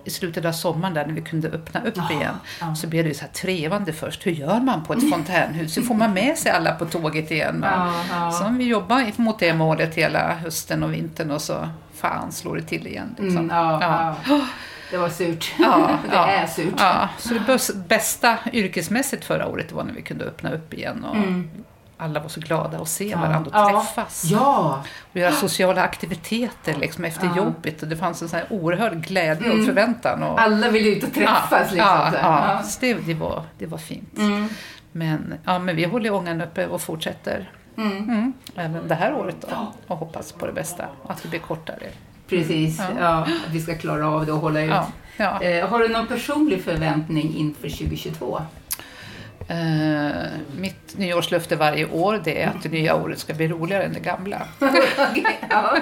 i 0.08 0.10
slutet 0.10 0.46
av 0.46 0.52
sommaren 0.52 0.94
där 0.94 1.06
när 1.06 1.14
vi 1.14 1.22
kunde 1.22 1.48
öppna 1.50 1.82
upp 1.86 1.94
Ja, 1.98 2.12
igen 2.12 2.36
ja. 2.62 2.76
så 2.76 2.88
blev 2.88 3.06
det 3.06 3.14
så 3.14 3.22
här 3.22 3.32
trevande 3.32 3.94
först. 3.94 4.26
Hur 4.26 4.32
gör 4.32 4.60
man 4.60 4.84
på 4.84 4.94
ett 4.94 5.10
fontänhus? 5.12 5.78
Hur 5.78 5.82
får 5.82 5.96
man 5.96 6.14
med 6.14 6.38
sig 6.38 6.52
alla 6.52 6.72
på 6.76 6.86
tåget 6.86 7.32
igen? 7.32 7.66
Ja. 8.12 8.32
Så 8.32 8.50
vi 8.50 8.64
jobbar 8.64 9.22
mot 9.22 9.40
det 9.40 9.54
målet 9.54 9.96
hela 9.96 10.34
hösten 10.36 10.84
och 10.84 10.94
vintern 10.94 11.32
och 11.32 11.42
så 11.42 11.70
fan 11.96 12.32
slår 12.32 12.56
det 12.56 12.62
till 12.64 12.88
igen. 12.88 13.16
Liksom. 13.20 13.50
Mm. 13.52 14.42
Det 14.92 14.98
var 14.98 15.10
surt. 15.10 15.52
Ja, 15.60 15.90
det 16.10 16.16
ja, 16.16 16.28
är 16.28 16.46
surt. 16.48 16.74
Ja, 16.78 17.10
så 17.18 17.34
det 17.34 17.40
bäst- 17.40 17.76
bästa 17.88 18.38
yrkesmässigt 18.54 19.26
förra 19.26 19.48
året 19.48 19.72
var 19.72 19.84
när 19.84 19.94
vi 19.94 20.02
kunde 20.02 20.26
öppna 20.26 20.52
upp 20.52 20.74
igen 20.74 21.04
och 21.04 21.16
Mm. 21.16 21.50
Alla 21.98 22.20
var 22.20 22.30
så 22.30 22.40
glada 22.40 22.80
att 22.80 22.88
se 22.90 23.08
Ja. 23.10 23.18
varandra 23.20 23.64
och 23.66 23.70
träffas. 23.86 24.24
Ja. 24.26 24.84
Och 25.12 25.18
göra 25.18 25.32
sociala 25.32 25.82
aktiviteter 25.82 26.76
liksom 26.76 27.06
efter 27.06 27.28
Ja. 27.28 27.38
jobbet 27.38 27.82
och 27.82 27.88
det 27.88 27.98
fanns 27.98 28.22
en 28.22 28.30
sån 28.30 28.40
här 28.40 28.48
oerhörd 28.50 29.08
glädje 29.08 29.46
Mm. 29.46 29.60
och 29.60 29.66
förväntan. 29.66 30.24
Och, 30.24 30.42
Alla 30.42 30.70
ville 30.70 30.90
ut 30.90 31.04
och 31.04 31.14
träffas, 31.14 31.52
ja, 31.52 31.58
liksom, 31.60 31.78
Ja, 31.78 32.12
så 32.12 32.18
här. 32.18 32.30
ja. 32.48 32.54
Ja. 32.58 32.64
Så 32.64 32.78
det, 32.82 32.94
det, 32.94 33.14
var, 33.14 33.44
det 33.58 33.66
var 33.66 33.78
fint. 33.78 34.18
Mm. 34.18 34.50
Men, 34.92 35.34
ja, 35.44 35.60
men 35.60 35.76
vi 35.76 35.86
håller 35.86 36.14
ångan 36.14 36.42
uppe 36.42 36.68
och 36.68 36.82
fortsätter. 36.82 37.50
Mm. 37.78 37.98
Mm. 37.98 38.34
Även 38.56 38.88
det 38.88 38.96
här 38.96 39.14
året 39.14 39.36
då. 39.42 39.48
Och 39.88 39.98
hoppas 39.98 40.32
på 40.32 40.46
det 40.46 40.54
bästa. 40.54 40.86
Att 41.08 41.22
det 41.24 41.30
blir 41.30 41.40
kortare. 41.40 41.88
Precis, 42.30 42.80
Mm. 42.80 42.98
ja. 43.04 43.10
att 43.22 43.52
vi 43.52 43.60
ska 43.62 43.76
klara 43.76 44.08
av 44.10 44.26
det 44.26 44.32
och 44.32 44.40
hålla 44.40 44.62
ut. 44.62 44.70
Ja, 44.70 44.88
ja. 45.18 45.42
Eh, 45.42 45.70
har 45.70 45.80
du 45.80 45.88
någon 45.88 46.08
personlig 46.08 46.64
förväntning 46.64 47.36
inför 47.38 47.70
2022? 47.70 48.42
Eh, 49.50 50.30
mitt 50.58 50.98
nyårslöfte 50.98 51.56
varje 51.56 51.86
år 51.86 52.22
det 52.24 52.42
är 52.42 52.48
att 52.48 52.64
det 52.64 52.70
nya 52.70 52.96
året 52.96 53.20
ska 53.20 53.34
bli 53.34 53.48
roligare 53.48 53.84
än 53.84 53.94
det 53.94 54.00
gamla. 54.00 54.42
ja. 54.60 54.68
ja, 55.50 55.78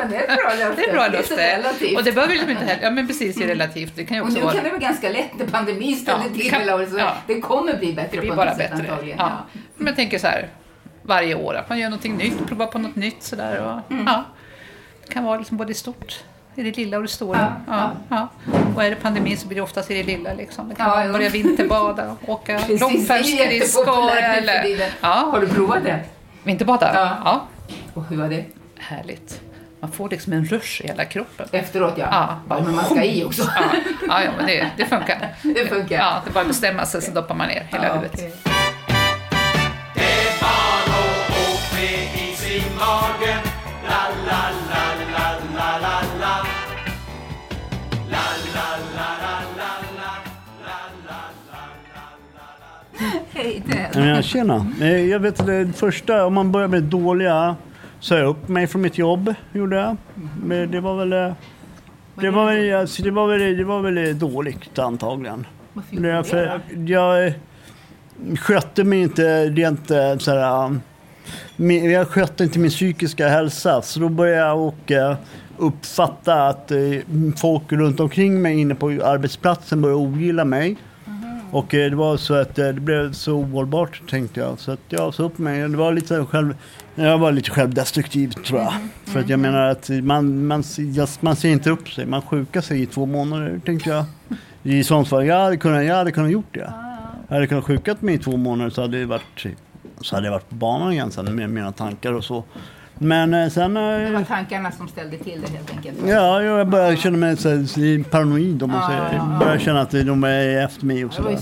men 0.00 0.10
det 0.10 0.16
är 0.16 0.22
ett 0.32 0.36
bra 0.38 0.54
löfte. 0.58 0.82
Det 0.82 0.88
är 0.88 0.92
bra 0.92 1.08
löfte. 1.08 1.56
relativt. 1.58 1.96
Och 1.98 2.04
det 2.04 2.12
behöver 2.12 2.32
liksom 2.34 2.50
inte 2.50 2.64
heller, 2.64 2.82
ja 2.82 2.90
men 2.90 3.06
precis, 3.06 3.36
det 3.36 3.44
är 3.44 3.48
relativt. 3.48 3.96
Det 3.96 4.04
kan 4.04 4.16
ju 4.16 4.20
Och 4.20 4.26
också 4.26 4.38
nu 4.38 4.44
vara... 4.44 4.54
kan 4.54 4.64
det 4.64 4.70
vara 4.70 4.80
ganska 4.80 5.08
lätt 5.08 5.38
när 5.38 5.46
pandemin 5.46 5.96
ställer 5.96 6.24
Ja, 6.24 6.34
till 6.34 6.50
kan- 6.50 6.60
hela 6.60 6.74
året. 6.74 6.90
Så 6.90 6.98
ja. 6.98 7.14
Det 7.26 7.40
kommer 7.40 7.74
bli 7.78 7.92
bättre 7.92 8.08
Det 8.16 8.20
blir 8.20 8.32
bara 8.34 8.50
sätt 8.56 8.70
bättre. 8.70 8.90
antagligen. 8.92 9.18
Ja. 9.18 9.32
Men 9.76 9.86
jag 9.86 9.96
tänker 9.96 10.18
så 10.18 10.26
här, 10.26 10.48
varje 11.02 11.34
år, 11.34 11.54
att 11.54 11.68
man 11.68 11.78
gör 11.78 11.88
någonting 11.88 12.16
nytt, 12.16 12.46
provar 12.46 12.66
på 12.66 12.78
något 12.78 12.96
nytt 12.96 13.22
sådär. 13.22 13.60
Och, 13.60 13.92
Mm. 13.92 14.04
ja, 14.06 14.24
det 15.06 15.12
kan 15.12 15.24
vara 15.24 15.38
liksom 15.38 15.56
både 15.56 15.74
stort, 15.74 16.24
i 16.58 16.62
det 16.62 16.76
lilla 16.76 16.96
och 16.96 17.02
det 17.02 17.08
stora. 17.08 17.54
Ja, 17.66 17.90
ja. 18.08 18.28
Och 18.76 18.84
är 18.84 18.90
det 18.90 18.96
pandemi 18.96 19.36
så 19.36 19.46
blir 19.48 19.56
det 19.56 19.62
oftast 19.62 19.90
i 19.90 19.94
det 19.94 20.02
lilla. 20.02 20.32
Liksom. 20.34 20.68
Det 20.68 20.74
kan 20.74 21.06
Ja, 21.06 21.12
börja 21.12 21.28
vinterbada, 21.28 22.16
åka 22.26 22.60
långfärdsskridskor. 22.68 24.04
nu 24.04 24.10
för 24.10 24.16
Eller... 24.18 24.90
Ja. 25.00 25.28
Har 25.32 25.40
du 25.40 25.46
provat 25.48 25.84
det? 25.84 26.00
Vinterbada? 26.42 26.90
Ja. 26.94 27.16
ja. 27.24 27.42
Och 27.94 28.04
hur 28.04 28.16
var 28.16 28.28
det? 28.28 28.44
Härligt. 28.78 29.40
Man 29.80 29.92
får 29.92 30.08
liksom 30.08 30.32
en 30.32 30.44
rush 30.44 30.82
i 30.84 30.86
hela 30.86 31.04
kroppen. 31.04 31.48
Efteråt 31.52 31.94
ja. 31.96 32.06
Ja, 32.10 32.38
Ja, 32.56 32.62
men 32.64 32.74
man 32.74 32.84
ska 32.84 33.04
i 33.04 33.24
också. 33.24 33.42
Ja, 34.08 34.22
ja, 34.24 34.30
men 34.36 34.46
det, 34.46 34.66
det 34.76 34.84
funkar. 34.86 35.34
Det 35.42 35.66
funkar. 35.68 35.96
Ja, 35.96 36.22
det 36.24 36.30
är 36.30 36.34
bara 36.34 36.40
att 36.40 36.46
bestämma 36.48 36.86
sig 36.86 37.02
så 37.02 37.10
doppar 37.10 37.34
man 37.34 37.48
ner 37.48 37.66
hela 37.70 37.86
Ja, 37.86 37.92
huvudet. 37.94 38.12
okej. 38.14 38.34
Ja, 54.06 54.22
tjena. 54.22 54.66
Eh, 54.80 55.04
Jag 55.04 55.20
vet 55.20 55.46
det 55.46 55.72
första, 55.76 56.26
om 56.26 56.34
man 56.34 56.52
börjar 56.52 56.68
med 56.68 56.82
det 56.82 56.88
dåliga, 56.88 57.56
sa 58.00 58.16
jag 58.18 58.26
upp 58.28 58.48
mig 58.48 58.66
från 58.66 58.82
mitt 58.82 58.98
jobb. 58.98 59.34
Gjorde 59.52 59.76
jag. 59.76 59.96
Men 60.44 60.70
det 60.70 60.80
var 60.80 60.96
väl... 60.96 61.12
eh, 61.12 61.32
Det 62.20 62.30
var 62.30 62.46
väl, 62.46 62.74
alltså, 62.74 63.02
det 63.02 63.10
var 63.10 63.28
väl, 63.28 63.56
det 63.56 63.64
var 63.64 63.80
väl 63.82 64.18
dåligt 64.18 64.78
antagligen. 64.78 65.46
Varför 65.72 65.96
gjorde 65.96 66.16
du 66.18 66.24
för, 66.24 66.60
det 66.74 66.92
jag 66.92 67.26
eh, 67.26 67.32
skötte 68.38 68.84
mig 68.84 69.00
inte 69.00 69.44
rent 69.44 69.90
eh, 69.90 70.18
så 70.18 70.30
här, 70.38 70.76
min- 71.56 71.90
Jag 71.90 72.08
skötte 72.08 72.44
inte 72.44 72.58
min 72.58 72.70
psykiska 72.70 73.28
hälsa. 73.28 73.82
Så 73.82 74.00
då 74.00 74.08
började 74.08 74.46
jag 74.48 74.58
och, 74.60 74.92
eh, 74.92 75.16
uppfatta 75.58 76.48
att 76.48 76.70
eh, 76.70 76.78
folk 77.36 77.72
runt 77.72 78.00
omkring 78.00 78.42
mig 78.42 78.60
inne 78.60 78.74
på 78.74 78.86
arbetsplatsen 78.88 79.82
började 79.82 80.00
ogilla 80.02 80.44
mig. 80.44 80.76
Mm. 81.48 81.56
Och 81.56 81.74
eh, 81.74 81.90
det 81.90 81.96
var 81.96 82.16
så 82.16 82.34
att 82.34 82.58
eh, 82.58 82.66
det 82.66 82.80
blev 82.80 83.12
så 83.12 83.32
ohållbart 83.32 84.02
tänkte 84.10 84.40
jag. 84.40 84.58
Så 84.58 84.72
att 84.72 84.80
jag 84.88 85.14
sa 85.14 85.22
upp 85.22 85.38
mig. 85.38 85.68
Det 85.68 85.76
var 85.76 85.92
lite 85.92 86.24
själv, 86.24 86.54
jag 86.94 87.18
var 87.18 87.32
lite 87.32 87.50
självdestruktiv 87.50 88.28
tror 88.28 88.60
jag. 88.60 88.72
För 89.04 89.20
att 89.20 89.28
jag 89.28 89.40
menar 89.40 89.66
att 89.66 89.88
man, 89.88 90.46
man, 90.46 90.64
man 91.20 91.36
ser 91.36 91.48
inte 91.48 91.70
upp 91.70 91.88
sig. 91.88 92.06
Man 92.06 92.22
sjukar 92.22 92.60
sig 92.60 92.82
i 92.82 92.86
två 92.86 93.06
månader 93.06 93.60
tänkte 93.64 93.90
jag. 93.90 94.04
I 94.62 94.84
sånt 94.84 95.08
fall, 95.08 95.26
jag 95.26 95.40
hade 95.40 95.56
kunnat, 95.56 95.84
jag 95.84 95.94
hade 95.94 96.12
kunnat 96.12 96.30
gjort 96.30 96.54
det. 96.54 96.72
Jag 97.28 97.34
hade 97.34 97.46
kunnat 97.46 97.64
sjukat 97.64 98.02
mig 98.02 98.14
i 98.14 98.18
två 98.18 98.36
månader 98.36 98.70
så 98.70 98.80
hade 98.80 98.98
det 98.98 99.06
varit, 99.06 99.46
så 100.00 100.16
hade 100.16 100.26
jag 100.26 100.32
varit 100.32 100.48
på 100.48 100.54
banan 100.54 100.92
igen 100.92 101.10
sen 101.10 101.36
med 101.36 101.50
mina 101.50 101.72
tankar 101.72 102.12
och 102.12 102.24
så. 102.24 102.44
Men 102.98 103.34
eh, 103.34 103.48
sen... 103.48 103.76
eh, 103.76 103.82
Det 103.82 104.10
var 104.10 104.22
tankarna 104.24 104.72
som 104.72 104.88
ställde 104.88 105.18
till 105.18 105.40
det 105.40 105.48
helt 105.56 105.70
enkelt. 105.76 105.96
Ja, 106.06 106.42
jag 106.42 106.68
börjar 106.68 106.96
känna 106.96 107.16
mig 107.18 107.36
så 107.36 107.48
paranoid 108.10 108.62
om 108.62 108.70
man 108.70 108.80
Ja, 108.80 108.88
säger. 108.88 109.02
ja, 109.02 109.12
Jag 109.12 109.32
ja. 109.34 109.38
börjar 109.38 109.58
känna 109.58 109.80
att 109.80 109.90
de 109.90 110.24
är 110.24 110.64
efter 110.64 110.86
mig 110.86 111.04
och 111.04 111.12
sådär. 111.14 111.38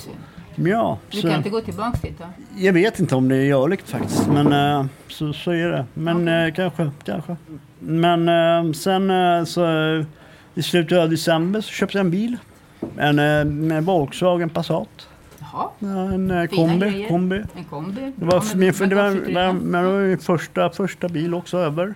Ja, 0.55 0.99
Du 1.11 1.21
så, 1.21 1.29
kan 1.29 1.37
inte 1.37 1.51
gå 1.51 1.61
tillbaka 1.61 1.99
dit 2.03 2.21
va? 2.21 2.27
jag 2.57 2.73
vet 2.73 3.01
inte 3.01 3.15
om 3.15 3.29
det 3.29 3.37
är 3.37 3.41
görligt 3.45 3.89
faktiskt. 3.89 4.27
Men 4.29 4.53
eh, 4.53 4.87
så, 5.09 5.33
så 5.33 5.51
är 5.51 5.69
det. 5.69 5.85
Men 5.95 6.29
eh, 6.29 6.53
kanske, 6.55 6.91
kanske. 7.05 7.37
Men 7.79 8.75
sen 8.75 9.13
så 9.47 9.67
i 10.55 10.63
slutet 10.63 10.99
av 10.99 11.11
december 11.11 11.61
så 11.61 11.71
köpte 11.71 11.99
jag 11.99 12.05
en 12.05 12.11
bil. 12.11 12.37
En, 12.99 13.19
en 13.19 13.85
Volkswagen 13.85 14.51
Passat. 14.51 15.09
Jaha. 15.57 15.69
Ja, 15.79 16.13
en 16.13 16.31
eh, 16.31 16.47
kombi, 16.47 17.07
kombi. 17.09 17.43
En 17.55 17.65
kombi. 17.65 18.13
Det 18.17 18.25
var, 18.25 18.35
Ja, 18.35 18.57
min, 18.57 18.73
det 18.89 18.95
var, 18.95 19.11
det 19.11 19.35
var, 19.35 19.83
var 19.83 20.09
min 20.09 20.19
första, 20.19 20.71
första 20.71 21.09
bil 21.09 21.35
också 21.35 21.59
över. 21.59 21.95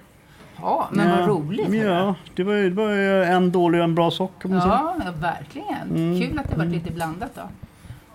Ja, 0.57 0.89
men 0.93 1.11
vad 1.11 1.29
roligt. 1.29 1.69
Ja, 1.75 2.15
det 2.35 2.45
var, 2.45 2.55
det 2.55 2.71
var 2.71 2.91
en 3.35 3.53
dålig 3.53 3.81
och 3.81 3.85
en 3.85 3.95
bra 3.95 4.11
sak. 4.11 4.33
Ja, 4.43 4.95
ja, 5.05 5.13
verkligen. 5.21 5.91
Mm. 5.91 6.21
Kul 6.21 6.39
att 6.39 6.51
det 6.51 6.57
varit 6.57 6.71
lite 6.71 6.91
blandat 6.91 7.31
då. 7.35 7.43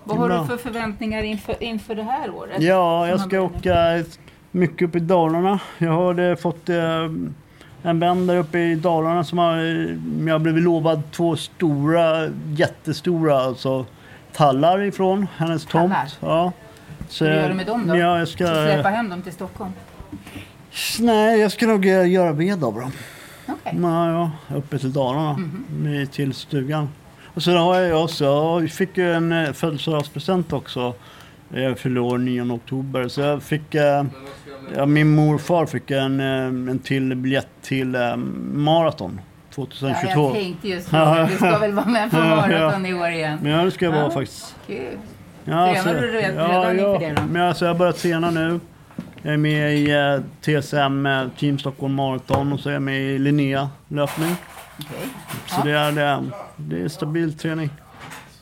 Vad 0.04 0.18
har 0.18 0.28
bra. 0.28 0.42
du 0.42 0.48
för 0.48 0.58
förväntningar 0.58 1.24
inför, 1.24 1.64
inför 1.64 1.96
det 1.96 2.04
här 2.04 2.30
året? 2.30 2.62
Ja, 2.62 3.08
jag 3.08 3.20
ska 3.20 3.42
åka 3.42 4.04
mycket 4.52 4.90
upp 4.90 4.96
i 4.96 5.00
Dalarna. 5.00 5.60
Jag 5.78 5.92
har 5.92 6.36
fått 6.36 6.70
eh, 6.70 7.10
en 7.84 8.00
vän 8.00 8.28
där 8.28 8.38
uppe 8.38 8.60
i 8.60 8.76
Dalarna 8.76 9.24
som 9.24 9.38
har, 9.38 9.58
jag 10.28 10.34
har 10.34 10.40
blivit 10.40 10.64
lovad 10.64 11.02
två 11.12 11.36
stora, 11.36 12.28
jättestora 12.56 13.40
alltså, 13.40 13.86
tallar 14.36 14.82
ifrån 14.84 15.28
hennes 15.38 15.66
tomt. 15.66 15.72
Tallar? 15.94 16.08
Ja. 16.20 16.52
Så, 17.10 17.26
Vad 17.26 17.34
gör 17.36 17.48
du 17.50 17.54
med 17.56 17.66
dem 17.66 17.88
då? 17.88 17.96
Ja, 17.98 18.20
jag 18.20 18.28
ska, 18.28 18.46
Släppa 18.46 18.90
hem 18.90 19.10
dem 19.10 19.22
till 19.22 19.34
Stockholm? 19.34 19.72
nej, 21.00 21.40
jag 21.40 21.52
ska 21.52 21.68
nog 21.68 21.86
eh, 21.86 22.08
göra 22.12 22.32
ved 22.32 22.64
av 22.64 22.74
dem. 22.74 22.92
Okej. 23.48 23.78
Ja, 23.82 24.32
ja, 24.50 24.56
uppe 24.58 24.80
till 24.80 24.94
Dalarna, 24.94 25.34
Mhm. 25.34 25.66
med, 25.70 26.12
till 26.12 26.34
stugan. 26.34 26.90
Och 27.34 27.44
sen 27.44 27.58
har 27.58 27.80
jag 27.80 28.04
också, 28.04 28.26
jag 28.26 28.70
fick 28.72 28.98
ju 28.98 29.14
en 29.14 29.32
eh, 29.32 29.52
födelsedagspresent 29.54 30.54
också. 30.54 30.94
Jag 31.50 31.80
fyllde 31.80 32.00
år 32.00 32.18
9 32.18 32.42
oktober. 32.52 33.08
Så 33.08 33.22
jag 33.22 33.44
fick, 33.44 33.76
eh, 33.76 34.04
ja, 34.76 34.86
min 34.86 35.16
morfar 35.16 35.66
fick 35.66 35.92
en, 35.92 36.20
en 36.20 36.80
till 36.80 37.16
biljett 37.16 37.48
till 37.62 37.98
maraton. 38.54 39.20
2022. 39.56 40.10
Ja, 40.22 40.26
jag 40.26 40.34
tänkte 40.34 40.68
just 40.68 40.90
fråga, 40.90 41.28
du 41.32 41.36
ska 41.36 41.58
väl 41.58 41.74
vara 41.74 41.86
med 41.86 42.12
på 42.12 42.18
maraton 42.18 42.86
i 42.86 42.94
år 42.94 43.08
igen? 43.10 43.40
Men 43.42 43.52
ja, 43.52 43.64
det 43.66 43.72
ska 43.72 43.86
jag 43.86 43.96
Ja, 43.96 44.00
vara 44.02 44.12
faktiskt. 44.12 44.56
Kul. 44.68 44.78
Ja, 45.46 45.74
Tränar 45.84 46.02
du 46.02 46.12
redan, 46.12 46.52
ja, 46.52 46.72
inför 46.72 47.00
det 47.00 47.14
då? 47.16 47.22
Men 47.32 47.42
alltså, 47.42 47.66
jag 47.66 47.74
har 47.74 47.80
börjat 47.80 47.98
träna 47.98 48.30
nu. 48.32 48.60
Jag 49.22 49.34
är 49.34 49.38
med 49.38 49.74
i 49.76 49.92
eh, 49.92 50.60
TSM, 50.62 51.06
eh, 51.06 51.28
Team 51.40 51.60
Stockholm 51.60 51.94
Marathon 51.94 52.54
och 52.54 52.60
så 52.60 52.70
är 52.70 52.74
jag 52.74 52.82
med 52.82 53.02
i 53.02 53.20
Linnea 53.20 53.70
löpning. 53.88 54.36
Okej. 54.80 54.98
Så 55.48 55.56
Ja. 55.60 55.64
det, 55.64 55.72
är, 55.72 55.92
det, 55.92 56.02
är, 56.02 56.24
det 56.56 56.82
är 56.82 56.88
stabil 56.88 57.38
träning. 57.38 57.70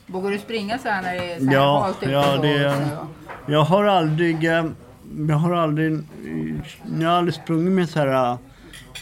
Vågar 0.05 0.31
du 0.31 0.37
springa 0.37 0.77
så 0.77 0.89
här 0.89 1.01
när 1.01 1.13
det 1.13 1.33
är 1.33 1.39
så 1.39 1.45
här 1.45 1.53
Ja, 1.53 1.79
halt 1.81 2.03
ute 2.03 2.11
ja 2.11 2.37
det, 2.41 2.67
och- 2.69 3.51
jag 3.51 3.61
har 3.63 3.85
aldrig, 3.85 4.45
eh, 4.45 4.65
jag 5.27 5.35
har 5.35 5.53
aldrig, 5.55 5.99
jag 6.99 7.09
har 7.09 7.17
aldrig 7.17 7.33
sprungit 7.35 7.71
med 7.71 7.89
så 7.89 7.99
här 7.99 8.07
eh, 8.31 8.37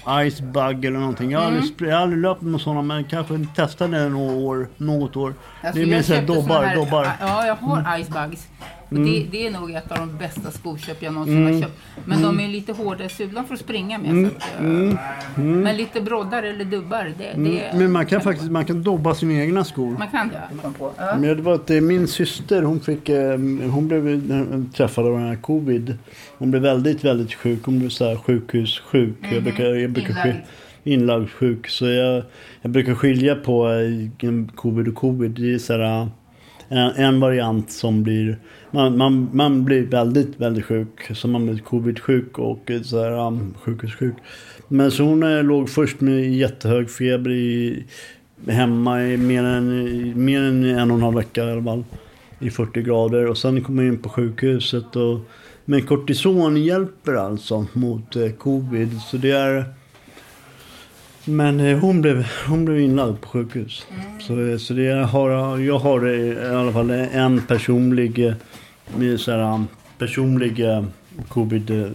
icebug 0.09 0.85
eller 0.85 0.99
någonting. 0.99 1.31
Jag 1.31 1.39
har, 1.39 1.47
Mm. 1.47 1.61
aldrig, 1.61 1.89
jag 1.89 1.95
har 1.95 2.01
aldrig 2.03 2.21
löpt 2.21 2.41
med 2.41 2.61
sådana 2.61 2.81
men 2.81 3.03
kanske 3.03 3.45
testade 3.55 3.97
det 4.03 4.09
något 4.09 4.43
år. 4.43 4.67
Något 4.77 5.15
år. 5.15 5.33
Alltså, 5.61 5.77
det 5.79 5.83
är 5.85 5.87
mer 5.87 5.95
jag 5.95 6.05
så 6.05 6.13
här 6.13 6.19
köpte 6.21 6.33
dobbar, 6.33 6.63
här- 6.63 6.75
dobbar. 6.75 7.07
Ja, 7.19 7.45
jag 7.47 7.55
har 7.55 7.99
icebugs. 7.99 8.47
Och 8.89 8.97
Mm. 8.97 9.11
det, 9.11 9.25
det 9.31 9.47
är 9.47 9.51
nog 9.51 9.71
ett 9.71 9.91
av 9.91 9.97
de 9.97 10.17
bästa 10.17 10.51
skoköp 10.51 10.97
jag 11.03 11.13
någonsin 11.13 11.37
Mm. 11.37 11.53
har 11.53 11.61
köpt. 11.61 11.77
Men 12.05 12.17
Mm. 12.23 12.37
de 12.37 12.43
är 12.43 12.47
lite 12.47 12.73
hårdare 12.73 13.09
sulor 13.09 13.43
för 13.43 13.53
att 13.53 13.59
springa 13.59 13.97
med. 13.97 14.09
Mm. 14.09 14.29
Så 14.29 14.35
att, 14.37 14.59
Mm. 14.59 14.97
Mm. 15.37 15.59
Men 15.61 15.77
lite 15.77 16.01
broddar 16.01 16.43
eller 16.43 16.65
dubbar, 16.65 17.13
det, 17.17 17.25
Mm. 17.25 17.51
det 17.51 17.71
Men 17.77 17.91
man 17.91 18.05
kan 18.05 18.21
faktiskt 18.21 18.51
man 18.51 18.65
kan 18.65 18.83
dobba 18.83 19.15
sina 19.15 19.33
egna 19.33 19.63
skor. 19.63 19.95
man 19.99 20.07
kan 20.07 20.27
det. 20.27 20.41
Ja. 20.97 21.15
Men 21.19 21.37
det 21.37 21.41
var 21.43 21.53
att 21.53 21.69
eh, 21.69 21.81
min 21.81 22.07
syster, 22.07 22.61
hon 22.63 22.79
fick, 22.79 23.09
eh, 23.09 23.31
hon 23.71 23.87
blev 23.87 24.21
träffad 24.73 25.05
av 25.05 25.11
den 25.13 25.27
här 25.27 25.35
covid. 25.35 25.97
Hon 26.37 26.51
blev 26.51 26.63
väldigt, 26.63 27.03
väldigt 27.03 27.33
sjuk. 27.33 27.59
Hon 27.65 27.79
blev 27.79 27.89
så 27.89 28.09
här 28.09 28.15
sjukhussjuk. 28.15 29.15
Jag 29.21 29.31
Mhm. 29.33 29.43
brukar, 29.43 29.63
jag 29.63 29.89
brukar 29.91 30.43
Inlagd. 30.83 31.29
sjuk. 31.29 31.67
Så 31.67 31.85
jag, 31.85 32.23
jag 32.61 32.71
brukar 32.71 32.95
skilja 32.95 33.35
på 33.35 33.69
eh, 33.69 34.55
covid 34.55 34.87
och 34.87 34.95
covid. 34.95 35.31
Det 35.31 35.53
är 35.53 35.57
så 35.57 35.73
här, 35.73 36.01
eh, 36.01 36.07
en, 36.69 36.91
en 36.95 37.19
variant 37.19 37.71
som 37.71 38.03
blir, 38.03 38.37
man, 38.71 38.97
man, 38.97 39.29
man 39.33 39.65
blir 39.65 39.85
väldigt, 39.85 40.39
väldigt 40.39 40.65
sjuk. 40.65 41.11
Så 41.15 41.27
man 41.27 41.45
blir 41.45 41.57
covid-sjuk 41.57 42.39
och 42.39 42.71
eh, 42.71 42.81
så 42.81 43.03
här, 43.03 43.27
um, 43.27 43.53
sjukhussjuk. 43.61 44.15
Men 44.67 44.91
så 44.91 45.03
hon 45.03 45.41
låg 45.47 45.69
först 45.69 46.01
med 46.01 46.33
jättehög 46.33 46.89
feber 46.89 47.31
i, 47.31 47.83
hemma 48.47 49.03
i 49.03 49.17
mer 49.17 49.43
än, 49.43 50.25
mer 50.25 50.41
än 50.41 50.63
en 50.65 50.91
och 50.91 50.97
en 50.97 51.03
halv 51.03 51.15
vecka 51.15 51.45
i 51.45 51.51
alla 51.51 51.63
fall. 51.63 51.83
I 52.39 52.49
40 52.49 52.81
grader 52.81 53.27
och 53.27 53.37
sen 53.37 53.63
kom 53.63 53.77
jag 53.77 53.87
in 53.87 53.97
på 53.97 54.09
sjukhuset. 54.09 54.95
Och, 54.95 55.19
men 55.65 55.81
kortison 55.81 56.57
hjälper 56.57 57.13
alltså 57.13 57.65
mot 57.73 58.15
eh, 58.15 58.29
covid. 58.29 59.01
Så 59.01 59.17
det 59.17 59.31
är... 59.31 59.80
Men 61.25 61.59
eh, 61.59 61.79
hon, 61.79 62.01
blev, 62.01 62.27
hon 62.47 62.65
blev 62.65 62.79
inlagd 62.79 63.21
på 63.21 63.27
sjukhus. 63.27 63.87
Så, 64.19 64.47
eh, 64.47 64.57
så 64.57 64.73
det 64.73 64.83
jag 64.83 65.05
har, 65.05 65.59
jag 65.59 65.79
har 65.79 66.07
eh, 66.07 66.51
i 66.51 66.55
alla 66.55 66.71
fall 66.71 66.89
en 66.91 67.41
personlig, 67.41 68.33
med 68.97 69.19
så 69.19 69.31
här, 69.31 69.53
um, 69.53 69.67
personlig 69.97 70.65
covid 71.27 71.91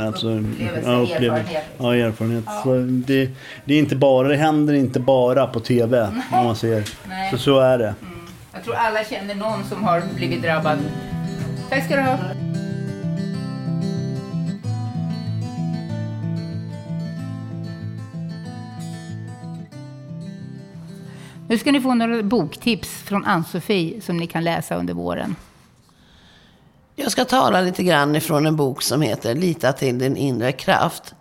Alltså, 0.00 0.28
Upplevelse, 0.28 0.90
ja, 0.90 1.02
erfarenhet. 1.02 1.64
Ja, 1.78 1.94
erfarenhet. 1.94 2.44
Så 2.64 2.74
det, 3.06 3.30
det, 3.64 3.74
är 3.74 3.78
inte 3.78 3.96
bara, 3.96 4.28
det 4.28 4.36
händer 4.36 4.74
inte 4.74 5.00
bara 5.00 5.46
på 5.46 5.60
TV. 5.60 6.02
Om 6.32 6.44
man 6.44 6.56
ser. 6.56 6.84
Nej. 7.08 7.30
Så 7.30 7.38
så 7.38 7.60
är 7.60 7.78
det. 7.78 7.94
Jag 8.52 8.64
tror 8.64 8.74
alla 8.74 9.04
känner 9.04 9.34
någon 9.34 9.64
som 9.64 9.84
har 9.84 10.02
blivit 10.16 10.42
drabbad. 10.42 10.78
Tack 11.70 11.84
ska 11.84 11.96
du 11.96 12.02
ha. 12.02 12.18
Nu 21.48 21.58
ska 21.58 21.72
ni 21.72 21.80
få 21.80 21.94
några 21.94 22.22
boktips 22.22 22.88
från 22.88 23.24
Ann-Sofie 23.24 24.00
som 24.00 24.16
ni 24.16 24.26
kan 24.26 24.44
läsa 24.44 24.76
under 24.76 24.94
våren. 24.94 25.36
Jag 26.96 27.12
ska 27.12 27.24
tala 27.24 27.60
lite 27.60 27.82
grann 27.82 28.16
ifrån 28.16 28.46
en 28.46 28.56
bok 28.56 28.82
som 28.82 29.02
heter 29.02 29.34
Lita 29.34 29.72
till 29.72 29.98
din 29.98 30.16
inre 30.16 30.52
kraft. 30.52 31.14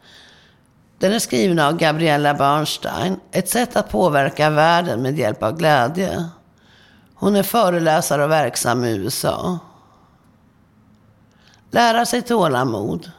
Den 0.97 1.13
är 1.13 1.19
skriven 1.19 1.59
av 1.59 1.77
Gabriella 1.77 2.33
Bernstein. 2.33 3.19
Ett 3.31 3.49
sätt 3.49 3.75
att 3.75 3.89
påverka 3.89 4.49
världen 4.49 5.01
med 5.01 5.19
hjälp 5.19 5.43
av 5.43 5.57
glädje. 5.57 6.29
Hon 7.13 7.35
är 7.35 7.43
föreläsare 7.43 8.23
och 8.23 8.31
verksam 8.31 8.83
i 8.83 8.95
USA. 8.95 9.59
Lära 11.71 12.05
sig 12.05 12.21
tålamod. 12.21 13.11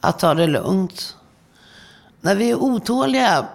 Att 0.00 0.18
ta 0.18 0.34
det 0.34 0.46
lugnt. 0.46 1.16
När 2.20 2.34
vi 2.34 2.50
är 2.50 2.54
otåliga 2.54 3.46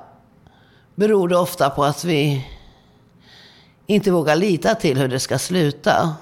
beror 0.95 1.27
det 1.27 1.37
ofta 1.37 1.69
på 1.69 1.83
att 1.83 2.03
vi 2.03 2.47
inte 3.87 4.11
vågar 4.11 4.35
lita 4.35 4.75
till 4.75 4.97
hur 4.97 5.07
det 5.07 5.19
ska 5.19 5.39
sluta. 5.39 6.15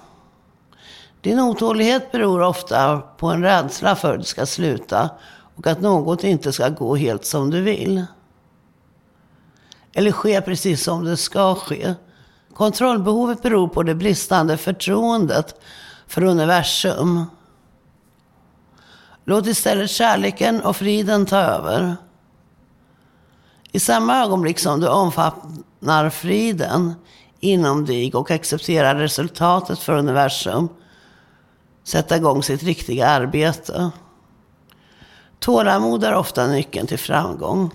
Din 1.21 1.39
otålighet 1.39 2.11
beror 2.11 2.41
ofta 2.41 2.97
på 2.97 3.27
en 3.27 3.43
rädsla 3.43 3.95
för 3.95 4.11
hur 4.11 4.17
det 4.17 4.23
ska 4.23 4.45
sluta 4.45 5.09
och 5.55 5.67
att 5.67 5.81
något 5.81 6.23
inte 6.23 6.53
ska 6.53 6.69
gå 6.69 6.95
helt 6.95 7.25
som 7.25 7.49
du 7.49 7.61
vill. 7.61 8.05
Eller 9.93 10.11
ske 10.11 10.41
precis 10.41 10.83
som 10.83 11.05
det 11.05 11.17
ska 11.17 11.55
ske. 11.55 11.93
Kontrollbehovet 12.53 13.41
beror 13.41 13.67
på 13.67 13.83
det 13.83 13.95
bristande 13.95 14.57
förtroendet 14.57 15.61
för 16.07 16.23
universum. 16.23 17.25
Låt 19.25 19.47
istället 19.47 19.89
kärleken 19.89 20.61
och 20.61 20.75
friden 20.75 21.25
ta 21.25 21.37
över. 21.37 21.95
I 23.71 23.79
samma 23.79 24.17
ögonblick 24.17 24.59
som 24.59 24.79
du 24.79 24.87
omfattar 24.87 26.09
friden 26.09 26.93
inom 27.41 27.85
dig 27.85 28.13
och 28.13 28.31
accepterar 28.31 28.95
resultatet 28.95 29.79
för 29.79 29.97
universum 29.97 30.69
sätta 31.83 32.17
igång 32.17 32.43
sitt 32.43 32.63
riktiga 32.63 33.07
arbete. 33.07 33.91
Tålamod 35.39 36.03
är 36.03 36.15
ofta 36.15 36.47
nyckeln 36.47 36.87
till 36.87 36.99
framgång. 36.99 37.71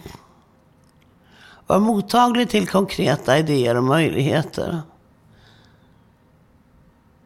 Var 1.67 1.79
mottaglig 1.79 2.49
till 2.49 2.69
konkreta 2.69 3.39
idéer 3.39 3.77
och 3.77 3.85
möjligheter. 3.85 4.83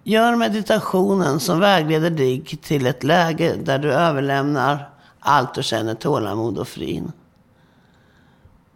Gör 0.05 0.37
meditationen 0.37 1.41
som 1.41 1.61
vägleder 1.61 2.11
dig 2.11 2.41
till 2.41 2.87
ett 2.87 3.05
läge 3.05 3.55
där 3.57 3.79
du 3.79 3.93
överlämnar 3.93 4.91
allt 5.21 5.55
du 5.55 5.63
känner 5.63 5.95
tålamod 5.95 6.59
och 6.59 6.69
frid. 6.69 7.13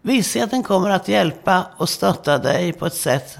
Vissheten 0.02 0.62
kommer 0.62 0.90
att 0.90 1.08
hjälpa 1.08 1.66
och 1.76 1.88
stötta 1.88 2.38
dig 2.38 2.72
på 2.72 2.86
ett 2.86 2.94
sätt 2.94 3.38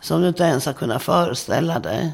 som 0.00 0.22
du 0.22 0.28
inte 0.28 0.42
ens 0.42 0.66
har 0.66 0.72
kunnat 0.72 1.02
föreställa 1.02 1.78
dig. 1.78 2.12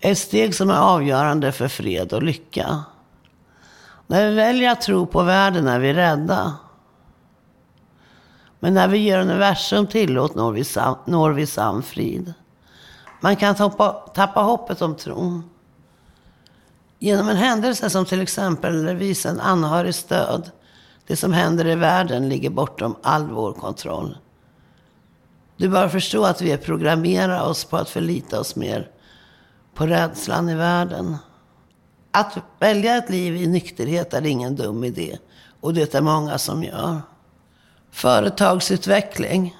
Ett 0.00 0.18
steg 0.18 0.54
som 0.54 0.70
är 0.70 0.78
avgörande 0.78 1.52
för 1.52 1.68
fred 1.68 2.12
och 2.12 2.22
lycka. 2.22 2.84
När 4.06 4.30
vi 4.30 4.34
väljer 4.36 4.72
att 4.72 4.80
tro 4.80 5.06
på 5.06 5.22
världen 5.22 5.68
är 5.68 5.78
vi 5.78 5.94
rädda. 5.94 6.56
Men 8.60 8.74
när 8.74 8.88
vi 8.88 8.98
ger 8.98 9.18
universum 9.18 9.86
tillåt 9.86 10.34
når 10.34 10.52
vi, 10.52 10.64
sam- 10.64 10.98
når 11.04 11.30
vi 11.30 11.46
sann 11.46 11.82
frid. 11.82 12.34
Man 13.20 13.36
kan 13.36 13.54
tappa, 13.54 13.92
tappa 13.92 14.40
hoppet 14.40 14.82
om 14.82 14.94
tron. 14.94 15.50
Genom 16.98 17.28
en 17.28 17.36
händelse 17.36 17.90
som 17.90 18.04
till 18.04 18.20
exempel 18.20 18.94
visa 18.96 19.28
en 19.28 19.40
anhörig 19.40 19.94
stöd. 19.94 20.50
Det 21.06 21.16
som 21.16 21.32
händer 21.32 21.66
i 21.66 21.74
världen 21.74 22.28
ligger 22.28 22.50
bortom 22.50 22.96
all 23.02 23.26
vår 23.30 23.52
kontroll. 23.52 24.18
Du 25.56 25.68
bör 25.68 25.88
förstå 25.88 26.24
att 26.24 26.42
vi 26.42 26.52
är 26.52 26.56
programmerar 26.56 27.42
oss 27.42 27.64
på 27.64 27.76
att 27.76 27.88
förlita 27.88 28.40
oss 28.40 28.56
mer 28.56 28.90
på 29.74 29.86
rädslan 29.86 30.48
i 30.48 30.54
världen. 30.54 31.16
Att 32.10 32.38
välja 32.58 32.96
ett 32.96 33.10
liv 33.10 33.36
i 33.36 33.46
nykterhet 33.46 34.14
är 34.14 34.26
ingen 34.26 34.56
dum 34.56 34.84
idé. 34.84 35.18
Och 35.60 35.74
det 35.74 35.94
är 35.94 36.00
många 36.00 36.38
som 36.38 36.62
gör. 36.62 37.00
Företagsutveckling. 37.90 39.56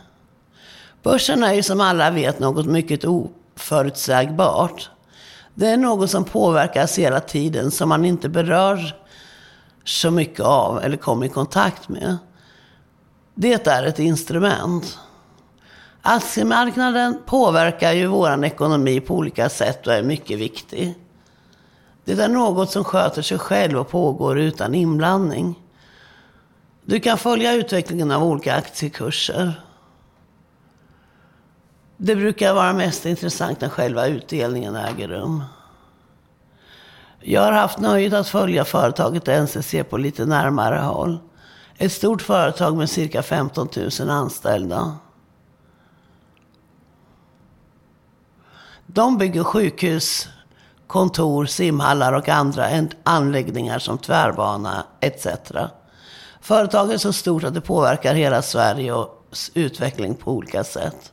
Börsen 1.03 1.45
är 1.45 1.53
ju 1.53 1.63
som 1.63 1.81
alla 1.81 2.11
vet 2.11 2.39
något 2.39 2.67
mycket 2.67 3.05
oförutsägbart. 3.05 4.91
Det 5.55 5.67
är 5.67 5.77
något 5.77 6.11
som 6.11 6.25
påverkas 6.25 6.99
hela 6.99 7.21
tiden 7.21 7.71
som 7.71 7.89
man 7.89 8.05
inte 8.05 8.29
berör 8.29 8.95
så 9.85 10.11
mycket 10.11 10.41
av 10.41 10.85
eller 10.85 10.97
kommer 10.97 11.27
i 11.27 11.29
kontakt 11.29 11.89
med. 11.89 12.17
Det 13.35 13.67
är 13.67 13.85
ett 13.85 13.99
instrument. 13.99 14.99
Aktiemarknaden 16.09 17.19
påverkar 17.27 17.93
ju 17.93 18.07
vår 18.07 18.45
ekonomi 18.45 19.01
på 19.01 19.15
olika 19.15 19.49
sätt 19.49 19.87
och 19.87 19.93
är 19.93 20.03
mycket 20.03 20.39
viktig. 20.39 20.95
Det 22.05 22.19
är 22.19 22.29
något 22.29 22.71
som 22.71 22.85
sköter 22.85 23.23
sig 23.23 23.39
själv 23.39 23.79
och 23.79 23.89
pågår 23.89 24.39
utan 24.39 24.75
inblandning. 24.75 25.63
Du 26.85 27.01
kan 27.01 27.19
följa 27.19 27.55
utvecklingen 27.55 28.11
av 28.11 28.25
olika 28.25 28.55
aktiekurser. 28.55 29.61
Det 31.97 32.17
brukar 32.17 32.55
vara 32.55 32.73
mest 32.73 33.07
intressant 33.07 33.61
när 33.61 33.69
själva 33.69 34.07
utdelningen 34.07 34.77
äger 34.77 35.09
rum. 35.09 35.45
Jag 37.21 37.41
har 37.41 37.53
haft 37.53 37.79
nöjet 37.79 38.13
att 38.13 38.29
följa 38.29 38.65
företaget 38.65 39.27
NCC 39.27 39.75
på 39.91 39.97
lite 39.97 40.27
närmare 40.27 40.79
håll. 40.79 41.19
Ett 41.79 41.93
stort 41.93 42.23
företag 42.23 42.77
med 42.77 42.91
cirka 42.91 43.23
15 43.23 43.69
000 44.01 44.11
anställda. 44.11 44.97
De 48.87 49.19
bygger 49.19 49.45
sjukhus, 49.45 50.29
kontor, 50.87 51.47
simhallar 51.47 52.13
och 52.13 52.29
andra 52.29 52.87
anläggningar 53.03 53.79
som 53.79 53.99
tvärbana 53.99 54.87
etc. 55.01 55.27
Företaget 56.41 56.95
är 56.95 56.99
så 56.99 57.13
stort 57.13 57.45
att 57.45 57.55
det 57.55 57.61
påverkar 57.61 58.15
hela 58.15 58.43
Sverige 58.43 58.93
och 58.93 59.27
utveckling 59.55 60.15
på 60.15 60.33
olika 60.33 60.65
sätt. 60.65 61.13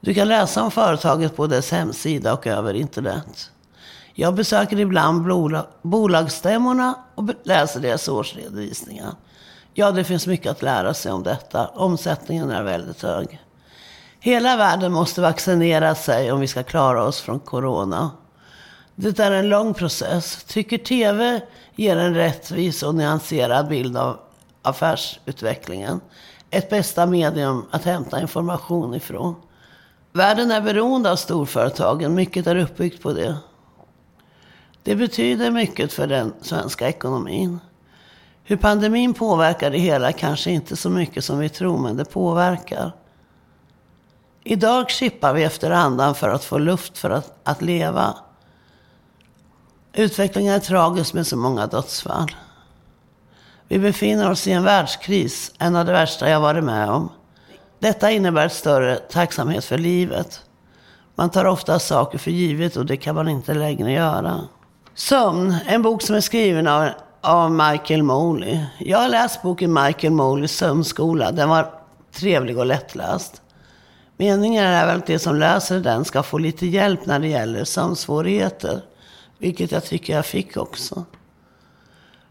Du 0.00 0.14
kan 0.14 0.28
läsa 0.28 0.62
om 0.62 0.70
företaget 0.70 1.36
på 1.36 1.46
dess 1.46 1.70
hemsida 1.70 2.32
och 2.32 2.46
över 2.46 2.74
internet. 2.74 3.50
Jag 4.14 4.34
besöker 4.34 4.80
ibland 4.80 5.26
bolag, 5.26 5.66
bolagsstämmorna 5.82 6.94
och 7.14 7.30
läser 7.44 7.80
deras 7.80 8.08
årsredovisningar. 8.08 9.14
Ja, 9.74 9.90
det 9.90 10.04
finns 10.04 10.26
mycket 10.26 10.50
att 10.50 10.62
lära 10.62 10.94
sig 10.94 11.12
om 11.12 11.22
detta. 11.22 11.66
Omsättningen 11.66 12.50
är 12.50 12.62
väldigt 12.62 13.02
hög. 13.02 13.43
Hela 14.24 14.56
världen 14.56 14.92
måste 14.92 15.20
vaccinera 15.20 15.94
sig 15.94 16.32
om 16.32 16.40
vi 16.40 16.46
ska 16.46 16.62
klara 16.62 17.04
oss 17.04 17.20
från 17.20 17.40
corona. 17.40 18.10
Det 18.94 19.18
är 19.18 19.30
en 19.30 19.48
lång 19.48 19.74
process. 19.74 20.44
Tycker 20.44 20.78
TV 20.78 21.40
ger 21.74 21.96
en 21.96 22.14
rättvis 22.14 22.82
och 22.82 22.94
nyanserad 22.94 23.68
bild 23.68 23.96
av 23.96 24.18
affärsutvecklingen. 24.62 26.00
Ett 26.50 26.70
bästa 26.70 27.06
medium 27.06 27.64
att 27.70 27.84
hämta 27.84 28.20
information 28.20 28.94
ifrån. 28.94 29.34
Världen 30.12 30.50
är 30.50 30.60
beroende 30.60 31.12
av 31.12 31.16
storföretagen. 31.16 32.14
Mycket 32.14 32.46
är 32.46 32.56
uppbyggt 32.56 33.02
på 33.02 33.12
det. 33.12 33.36
Det 34.82 34.96
betyder 34.96 35.50
mycket 35.50 35.92
för 35.92 36.06
den 36.06 36.32
svenska 36.40 36.88
ekonomin. 36.88 37.60
Hur 38.44 38.56
pandemin 38.56 39.14
påverkar 39.14 39.70
det 39.70 39.78
hela 39.78 40.12
kanske 40.12 40.50
inte 40.50 40.76
så 40.76 40.90
mycket 40.90 41.24
som 41.24 41.38
vi 41.38 41.48
tror, 41.48 41.78
men 41.78 41.96
det 41.96 42.04
påverkar. 42.04 42.92
Idag 44.46 44.90
chippar 44.90 45.32
vi 45.32 45.44
efter 45.44 45.70
andan 45.70 46.14
för 46.14 46.28
att 46.28 46.44
få 46.44 46.58
luft 46.58 46.98
för 46.98 47.10
att, 47.10 47.34
att 47.44 47.62
leva. 47.62 48.14
Utvecklingen 49.92 50.54
är 50.54 50.58
tragisk 50.58 51.14
med 51.14 51.26
så 51.26 51.36
många 51.36 51.66
dödsfall. 51.66 52.36
Vi 53.68 53.78
befinner 53.78 54.30
oss 54.30 54.46
i 54.46 54.52
en 54.52 54.64
världskris, 54.64 55.52
en 55.58 55.76
av 55.76 55.86
de 55.86 55.92
värsta 55.92 56.30
jag 56.30 56.40
varit 56.40 56.64
med 56.64 56.90
om. 56.90 57.08
Detta 57.78 58.10
innebär 58.10 58.48
större 58.48 58.96
tacksamhet 58.96 59.64
för 59.64 59.78
livet. 59.78 60.40
Man 61.14 61.30
tar 61.30 61.44
ofta 61.44 61.78
saker 61.78 62.18
för 62.18 62.30
givet 62.30 62.76
och 62.76 62.86
det 62.86 62.96
kan 62.96 63.14
man 63.14 63.28
inte 63.28 63.54
längre 63.54 63.92
göra. 63.92 64.40
Sömn, 64.94 65.56
en 65.66 65.82
bok 65.82 66.02
som 66.02 66.16
är 66.16 66.20
skriven 66.20 66.66
av, 66.66 66.88
av 67.20 67.50
Michael 67.50 68.02
Moley. 68.02 68.64
Jag 68.78 68.98
har 68.98 69.08
läst 69.08 69.42
boken 69.42 69.72
Michael 69.72 70.12
Moleys 70.12 70.56
sömnskola. 70.56 71.32
Den 71.32 71.48
var 71.48 71.70
trevlig 72.12 72.58
och 72.58 72.66
lättläst. 72.66 73.40
Meningen 74.16 74.64
är 74.64 74.86
väl 74.86 74.98
att 74.98 75.06
de 75.06 75.18
som 75.18 75.36
läser 75.36 75.80
den 75.80 76.04
ska 76.04 76.22
få 76.22 76.38
lite 76.38 76.66
hjälp 76.66 77.06
när 77.06 77.18
det 77.18 77.28
gäller 77.28 77.64
sömnsvårigheter. 77.64 78.80
Vilket 79.38 79.72
jag 79.72 79.84
tycker 79.84 80.16
jag 80.16 80.26
fick 80.26 80.56
också. 80.56 81.04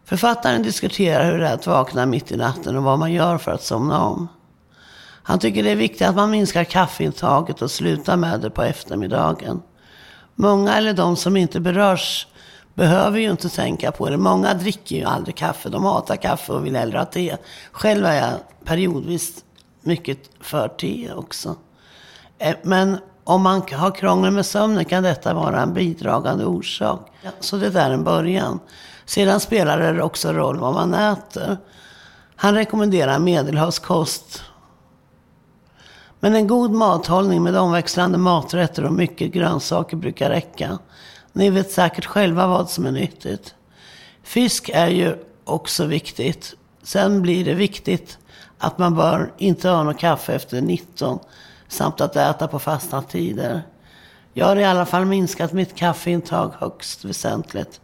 Författaren 0.05 0.63
diskuterar 0.63 1.31
hur 1.31 1.39
det 1.39 1.47
är 1.47 1.53
att 1.53 1.67
vakna 1.67 2.05
mitt 2.05 2.31
i 2.31 2.37
natten 2.37 2.77
och 2.77 2.83
vad 2.83 2.99
man 2.99 3.11
gör 3.11 3.37
för 3.37 3.51
att 3.51 3.63
somna 3.63 4.05
om. 4.05 4.27
Han 5.23 5.39
tycker 5.39 5.63
det 5.63 5.71
är 5.71 5.75
viktigt 5.75 6.07
att 6.07 6.15
man 6.15 6.31
minskar 6.31 6.63
kaffeintaget 6.63 7.61
och 7.61 7.71
slutar 7.71 8.17
med 8.17 8.41
det 8.41 8.49
på 8.49 8.63
eftermiddagen. 8.63 9.61
Många 10.35 10.75
eller 10.75 10.93
de 10.93 11.15
som 11.15 11.37
inte 11.37 11.59
berörs 11.59 12.27
behöver 12.73 13.19
ju 13.19 13.31
inte 13.31 13.49
tänka 13.49 13.91
på 13.91 14.09
det. 14.09 14.17
Många 14.17 14.53
dricker 14.53 14.95
ju 14.95 15.03
aldrig 15.03 15.35
kaffe. 15.35 15.69
De 15.69 15.83
hatar 15.83 16.15
kaffe 16.15 16.53
och 16.53 16.65
vill 16.65 16.75
hellre 16.75 16.97
ha 16.97 17.05
te. 17.05 17.37
Själv 17.71 18.05
är 18.05 18.15
jag 18.15 18.33
periodvis 18.65 19.43
mycket 19.81 20.19
för 20.39 20.67
te 20.67 21.11
också. 21.13 21.55
Eh, 22.43 22.55
Men 22.63 22.97
om 23.23 23.41
man 23.41 23.61
har 23.71 23.91
krångel 23.91 24.31
med 24.31 24.45
sömnen 24.45 24.85
kan 24.85 25.03
detta 25.03 25.33
vara 25.33 25.61
en 25.61 25.73
bidragande 25.73 26.45
orsak. 26.45 27.11
Så 27.39 27.57
det 27.57 27.75
är 27.79 27.91
en 27.91 28.03
början. 28.03 28.59
Sedan 29.05 29.39
spelar 29.39 29.93
det 29.93 30.03
också 30.03 30.33
roll 30.33 30.59
vad 30.59 30.73
man 30.73 30.93
äter. 30.93 31.57
Han 32.35 32.55
rekommenderar 32.55 33.19
medelhavskost. 33.19 34.43
Men 36.19 36.35
en 36.35 36.47
god 36.47 36.71
mathållning 36.71 37.43
med 37.43 37.57
omväxlande 37.57 38.17
maträtter 38.17 38.85
och 38.85 38.93
mycket 38.93 39.31
grönsaker 39.31 39.97
brukar 39.97 40.29
räcka. 40.29 40.79
Ni 41.33 41.49
vet 41.49 41.71
säkert 41.71 42.05
själva 42.05 42.47
vad 42.47 42.69
som 42.69 42.85
är 42.85 42.91
nyttigt. 42.91 43.55
Fisk 44.23 44.69
är 44.73 44.87
ju 44.87 45.15
också 45.43 45.85
viktigt. 45.85 46.55
Sen 46.83 47.21
blir 47.21 47.45
det 47.45 47.53
viktigt 47.53 48.17
att 48.57 48.77
man 48.77 48.95
bör 48.95 49.33
inte 49.37 49.69
ha 49.69 49.83
något 49.83 49.99
kaffe 49.99 50.33
efter 50.33 50.61
19 50.61 51.19
samt 51.67 52.01
att 52.01 52.15
äta 52.15 52.47
på 52.47 52.59
fasta 52.59 53.01
tider. 53.01 53.61
Jag 54.33 54.45
har 54.45 54.55
i 54.55 54.65
alla 54.65 54.85
fall 54.85 55.05
minskat 55.05 55.53
mitt 55.53 55.75
kaffeintag 55.75 56.51
högst 56.57 57.05
väsentligt. 57.05 57.81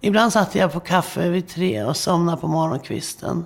Ibland 0.00 0.32
satt 0.32 0.54
jag 0.54 0.72
på 0.72 0.80
kaffe 0.80 1.28
vid 1.28 1.48
tre 1.48 1.84
och 1.84 1.96
somnade 1.96 2.40
på 2.40 2.48
morgonkvisten. 2.48 3.44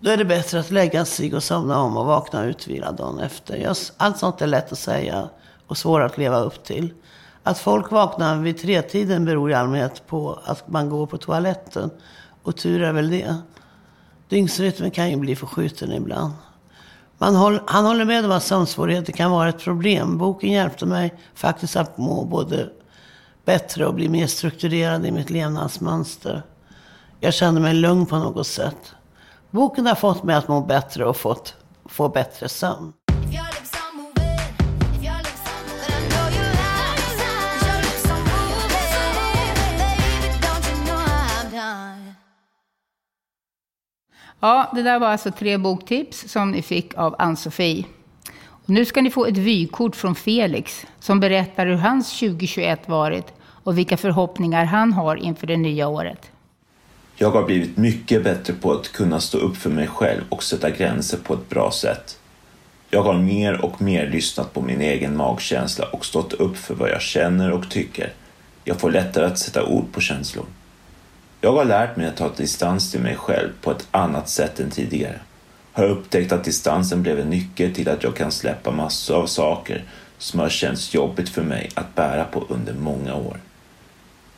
Då 0.00 0.10
är 0.10 0.16
det 0.16 0.24
bättre 0.24 0.60
att 0.60 0.70
lägga 0.70 1.04
sig 1.04 1.34
och 1.34 1.42
somna 1.42 1.78
om 1.78 1.96
och 1.96 2.06
vakna 2.06 2.44
utvilad 2.44 2.96
dagen 2.96 3.18
efter. 3.18 3.72
Allt 3.96 4.18
sånt 4.18 4.42
är 4.42 4.46
lätt 4.46 4.72
att 4.72 4.78
säga 4.78 5.28
och 5.66 5.78
svårt 5.78 6.02
att 6.02 6.18
leva 6.18 6.38
upp 6.38 6.64
till. 6.64 6.94
Att 7.42 7.58
folk 7.58 7.90
vaknar 7.90 8.36
vid 8.36 8.58
tretiden 8.58 9.24
beror 9.24 9.50
i 9.50 9.54
allmänhet 9.54 10.06
på 10.06 10.40
att 10.44 10.68
man 10.68 10.90
går 10.90 11.06
på 11.06 11.18
toaletten. 11.18 11.90
Och 12.42 12.56
tur 12.56 12.82
är 12.82 12.92
väl 12.92 13.10
det. 13.10 13.36
Dygnsrytmen 14.28 14.90
kan 14.90 15.10
ju 15.10 15.16
bli 15.16 15.36
förskjuten 15.36 15.92
ibland. 15.92 16.32
Man 17.18 17.36
håll, 17.36 17.60
han 17.66 17.84
håller 17.84 18.04
med 18.04 18.24
om 18.24 18.30
att 18.30 18.42
sömnsvårigheter 18.42 19.12
kan 19.12 19.30
vara 19.30 19.48
ett 19.48 19.58
problem. 19.58 20.18
Boken 20.18 20.50
hjälpte 20.50 20.86
mig 20.86 21.14
faktiskt 21.34 21.76
att 21.76 21.98
må 21.98 22.24
både 22.24 22.70
bättre 23.44 23.86
och 23.86 23.94
bli 23.94 24.08
mer 24.08 24.26
strukturerad 24.26 25.06
i 25.06 25.10
mitt 25.10 25.30
levnadsmönster. 25.30 26.42
Jag 27.20 27.34
kände 27.34 27.60
mig 27.60 27.74
lugn 27.74 28.06
på 28.06 28.16
något 28.16 28.46
sätt. 28.46 28.94
Boken 29.50 29.86
har 29.86 29.94
fått 29.94 30.22
mig 30.22 30.36
att 30.36 30.48
må 30.48 30.60
bättre 30.60 31.04
och 31.04 31.16
fått, 31.16 31.54
få 31.84 32.08
bättre 32.08 32.48
sömn. 32.48 32.92
Ja, 44.40 44.70
det 44.74 44.82
där 44.82 44.98
var 44.98 45.08
alltså 45.08 45.30
tre 45.30 45.56
boktips 45.56 46.28
som 46.28 46.50
ni 46.50 46.62
fick 46.62 46.94
av 46.94 47.16
Ann-Sofie. 47.18 47.84
Nu 48.66 48.84
ska 48.84 49.02
ni 49.02 49.10
få 49.10 49.26
ett 49.26 49.36
vykort 49.36 49.96
från 49.96 50.14
Felix 50.14 50.86
som 51.00 51.20
berättar 51.20 51.66
hur 51.66 51.74
hans 51.74 52.18
2021 52.20 52.88
varit 52.88 53.32
och 53.40 53.78
vilka 53.78 53.96
förhoppningar 53.96 54.64
han 54.64 54.92
har 54.92 55.16
inför 55.16 55.46
det 55.46 55.56
nya 55.56 55.88
året. 55.88 56.30
Jag 57.16 57.30
har 57.30 57.44
blivit 57.44 57.76
mycket 57.76 58.24
bättre 58.24 58.52
på 58.52 58.72
att 58.72 58.92
kunna 58.92 59.20
stå 59.20 59.38
upp 59.38 59.56
för 59.56 59.70
mig 59.70 59.86
själv 59.86 60.22
och 60.28 60.42
sätta 60.42 60.70
gränser 60.70 61.18
på 61.18 61.34
ett 61.34 61.48
bra 61.48 61.70
sätt. 61.70 62.18
Jag 62.90 63.02
har 63.02 63.14
mer 63.14 63.64
och 63.64 63.82
mer 63.82 64.10
lyssnat 64.10 64.52
på 64.52 64.62
min 64.62 64.80
egen 64.80 65.16
magkänsla 65.16 65.86
och 65.92 66.06
stått 66.06 66.32
upp 66.32 66.56
för 66.56 66.74
vad 66.74 66.90
jag 66.90 67.00
känner 67.00 67.52
och 67.52 67.70
tycker. 67.70 68.12
Jag 68.64 68.80
får 68.80 68.90
lättare 68.90 69.26
att 69.26 69.38
sätta 69.38 69.64
ord 69.64 69.92
på 69.92 70.00
känslor. 70.00 70.46
Jag 71.40 71.52
har 71.52 71.64
lärt 71.64 71.96
mig 71.96 72.06
att 72.06 72.16
ta 72.16 72.28
distans 72.28 72.90
till 72.90 73.00
mig 73.00 73.16
själv 73.16 73.48
på 73.60 73.70
ett 73.70 73.88
annat 73.90 74.28
sätt 74.28 74.60
än 74.60 74.70
tidigare. 74.70 75.20
Har 75.72 75.84
upptäckt 75.84 76.32
att 76.32 76.44
distansen 76.44 77.02
blev 77.02 77.20
en 77.20 77.30
nyckel 77.30 77.74
till 77.74 77.88
att 77.88 78.02
jag 78.02 78.16
kan 78.16 78.32
släppa 78.32 78.70
massor 78.70 79.16
av 79.16 79.26
saker 79.26 79.84
som 80.18 80.40
har 80.40 80.48
känts 80.48 80.94
jobbigt 80.94 81.28
för 81.28 81.42
mig 81.42 81.70
att 81.74 81.94
bära 81.94 82.24
på 82.24 82.46
under 82.48 82.74
många 82.74 83.14
år. 83.14 83.40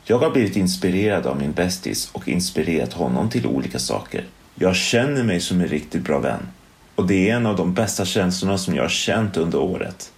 Jag 0.05 0.19
har 0.19 0.31
blivit 0.31 0.57
inspirerad 0.57 1.27
av 1.27 1.39
min 1.39 1.53
bästis 1.53 2.11
och 2.13 2.29
inspirerat 2.29 2.93
honom 2.93 3.31
till 3.31 3.47
olika 3.47 3.79
saker. 3.79 4.25
Jag 4.55 4.77
känner 4.77 5.23
mig 5.23 5.41
som 5.41 5.61
en 5.61 5.69
riktigt 5.69 6.03
bra 6.03 6.19
vän 6.19 6.49
och 6.95 7.07
det 7.07 7.31
är 7.31 7.37
en 7.37 7.47
av 7.47 7.57
de 7.57 7.75
bästa 7.75 8.05
känslorna 8.05 8.59
som 8.59 8.75
jag 8.75 8.83
har 8.83 8.89
känt 8.89 9.37
under 9.37 9.59
året. 9.59 10.13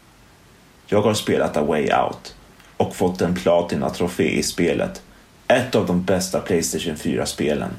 Jag 0.87 1.03
har 1.03 1.14
spelat 1.14 1.57
A 1.57 1.62
Way 1.64 1.83
Out 1.83 2.35
och 2.77 2.97
fått 2.97 3.21
en 3.21 3.35
platina-trofé 3.35 4.38
i 4.38 4.42
spelet. 4.42 5.03
Ett 5.52 5.74
av 5.74 5.86
de 5.86 6.02
bästa 6.02 6.40
Playstation 6.40 6.94
4-spelen. 6.94 7.70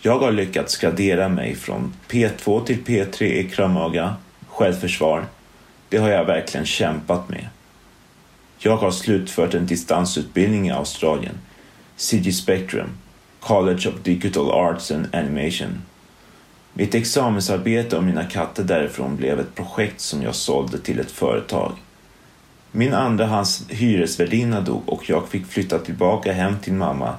Jag 0.00 0.18
har 0.18 0.32
lyckats 0.32 0.76
gradera 0.76 1.28
mig 1.28 1.54
från 1.54 1.94
P2 2.08 2.64
till 2.64 2.84
P3 2.84 3.22
i 3.22 3.50
Kramaga, 3.50 4.16
självförsvar. 4.48 5.24
Det 5.88 5.98
har 5.98 6.08
jag 6.08 6.24
verkligen 6.24 6.66
kämpat 6.66 7.28
med. 7.28 7.48
Jag 8.58 8.76
har 8.76 8.90
slutfört 8.90 9.54
en 9.54 9.66
distansutbildning 9.66 10.68
i 10.68 10.72
Australien, 10.72 11.34
CG 11.96 12.32
Spectrum, 12.32 12.88
College 13.40 13.88
of 13.88 13.94
Digital 14.02 14.50
Arts 14.50 14.90
and 14.90 15.14
Animation. 15.14 15.82
Mitt 16.72 16.94
examensarbete 16.94 17.96
och 17.96 18.04
mina 18.04 18.24
katter 18.24 18.64
därifrån 18.64 19.16
blev 19.16 19.40
ett 19.40 19.54
projekt 19.54 20.00
som 20.00 20.22
jag 20.22 20.34
sålde 20.34 20.78
till 20.78 21.00
ett 21.00 21.10
företag. 21.10 21.72
Min 22.74 22.94
andrahands 22.94 23.64
hyresvärdinna 23.68 24.60
dog 24.60 24.82
och 24.86 25.10
jag 25.10 25.28
fick 25.28 25.46
flytta 25.46 25.78
tillbaka 25.78 26.32
hem 26.32 26.58
till 26.58 26.72
mamma 26.72 27.14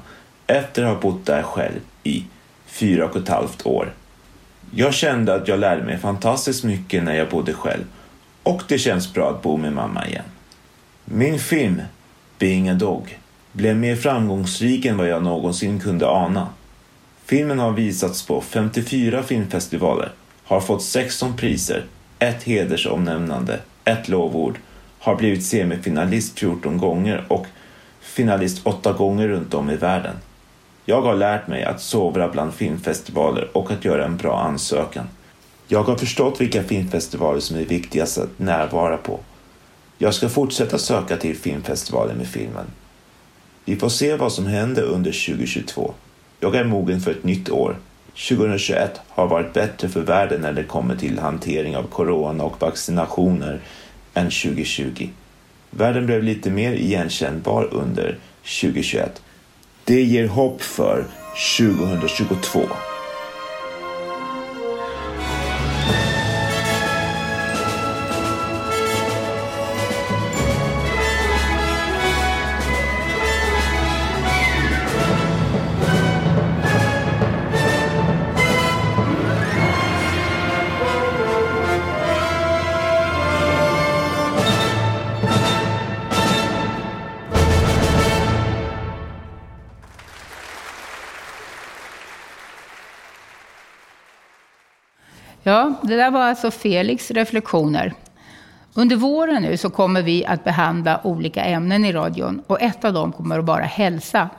efter 0.47 0.83
att 0.83 0.93
ha 0.93 1.01
bott 1.01 1.25
där 1.25 1.43
själv 1.43 1.79
i 2.03 2.25
fyra 2.65 3.05
och 3.05 3.15
ett 3.15 3.27
halvt 3.27 3.65
år. 3.65 3.93
Jag 4.71 4.93
kände 4.93 5.35
att 5.35 5.47
jag 5.47 5.59
lärde 5.59 5.83
mig 5.83 5.97
fantastiskt 5.97 6.63
mycket 6.63 7.03
när 7.03 7.15
jag 7.15 7.29
bodde 7.29 7.53
själv 7.53 7.83
och 8.43 8.61
det 8.67 8.77
känns 8.77 9.13
bra 9.13 9.29
att 9.29 9.41
bo 9.41 9.57
med 9.57 9.73
mamma 9.73 10.07
igen. 10.07 10.25
Min 11.05 11.39
film, 11.39 11.81
Being 12.39 12.69
a 12.69 12.73
Dog, 12.73 13.19
blev 13.51 13.77
mer 13.77 13.95
framgångsrik 13.95 14.85
än 14.85 14.97
vad 14.97 15.07
jag 15.07 15.23
någonsin 15.23 15.79
kunde 15.79 16.07
ana. 16.07 16.47
Filmen 17.25 17.59
har 17.59 17.71
visats 17.71 18.25
på 18.25 18.41
54 18.41 19.23
filmfestivaler, 19.23 20.11
har 20.43 20.61
fått 20.61 20.83
16 20.83 21.37
priser, 21.37 21.85
ett 22.19 22.43
hedersomnämnande, 22.43 23.59
ett 23.85 24.09
lovord, 24.09 24.57
har 25.03 25.15
blivit 25.15 25.45
semifinalist 25.45 26.39
14 26.39 26.77
gånger 26.77 27.25
och 27.27 27.45
finalist 28.01 28.67
8 28.67 28.93
gånger 28.93 29.27
runt 29.27 29.53
om 29.53 29.69
i 29.69 29.75
världen. 29.75 30.15
Jag 30.85 31.01
har 31.01 31.15
lärt 31.15 31.47
mig 31.47 31.63
att 31.63 31.81
sovra 31.81 32.29
bland 32.29 32.53
filmfestivaler 32.53 33.57
och 33.57 33.71
att 33.71 33.85
göra 33.85 34.05
en 34.05 34.17
bra 34.17 34.39
ansökan. 34.39 35.05
Jag 35.67 35.83
har 35.83 35.95
förstått 35.95 36.41
vilka 36.41 36.63
filmfestivaler 36.63 37.39
som 37.39 37.57
är 37.57 37.65
viktigast 37.65 38.17
att 38.17 38.39
närvara 38.39 38.97
på. 38.97 39.19
Jag 39.97 40.13
ska 40.13 40.29
fortsätta 40.29 40.77
söka 40.77 41.17
till 41.17 41.37
filmfestivaler 41.37 42.13
med 42.13 42.27
filmen. 42.27 42.65
Vi 43.65 43.75
får 43.75 43.89
se 43.89 44.15
vad 44.15 44.31
som 44.31 44.45
händer 44.45 44.83
under 44.83 45.11
2022. 45.11 45.93
Jag 46.39 46.55
är 46.55 46.63
mogen 46.63 47.01
för 47.01 47.11
ett 47.11 47.23
nytt 47.23 47.49
år. 47.49 47.77
2021 48.29 49.01
har 49.09 49.27
varit 49.27 49.53
bättre 49.53 49.89
för 49.89 50.01
världen 50.01 50.41
när 50.41 50.53
det 50.53 50.63
kommer 50.63 50.95
till 50.95 51.19
hantering 51.19 51.77
av 51.77 51.83
corona 51.83 52.43
och 52.43 52.61
vaccinationer 52.61 53.61
än 54.13 54.25
2020. 54.25 55.09
Världen 55.69 56.05
blev 56.05 56.23
lite 56.23 56.49
mer 56.49 56.73
igenkännbar 56.73 57.67
under 57.71 58.17
2021. 58.43 59.21
Det 59.83 60.01
ger 60.01 60.27
hopp 60.27 60.61
för 60.61 61.05
2022. 61.57 62.59
Ja, 95.45 95.73
det 95.81 95.95
där 95.95 96.11
var 96.11 96.21
alltså 96.21 96.51
Felix 96.51 97.11
reflektioner. 97.11 97.93
Under 98.73 98.95
våren 98.95 99.41
nu 99.41 99.57
så 99.57 99.69
kommer 99.69 100.01
vi 100.01 100.25
att 100.25 100.43
behandla 100.43 101.01
olika 101.03 101.43
ämnen 101.43 101.85
i 101.85 101.93
radion 101.93 102.41
och 102.47 102.61
ett 102.61 102.85
av 102.85 102.93
dem 102.93 103.11
kommer 103.11 103.39
att 103.39 103.45
vara 103.45 103.63
hälsa. 103.63 104.29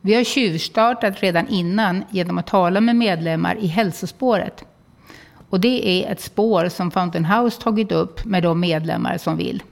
Vi 0.00 0.14
har 0.14 0.24
tjuvstartat 0.24 1.20
redan 1.20 1.48
innan 1.48 2.04
genom 2.10 2.38
att 2.38 2.46
tala 2.46 2.80
med 2.80 2.96
medlemmar 2.96 3.56
i 3.56 3.66
hälsospåret. 3.66 4.64
Och 5.50 5.60
det 5.60 5.88
är 5.88 6.12
ett 6.12 6.20
spår 6.20 6.68
som 6.68 6.90
Fountain 6.90 7.24
House 7.24 7.62
tagit 7.62 7.92
upp 7.92 8.24
med 8.24 8.42
de 8.42 8.60
medlemmar 8.60 9.18
som 9.18 9.36
vill. 9.36 9.62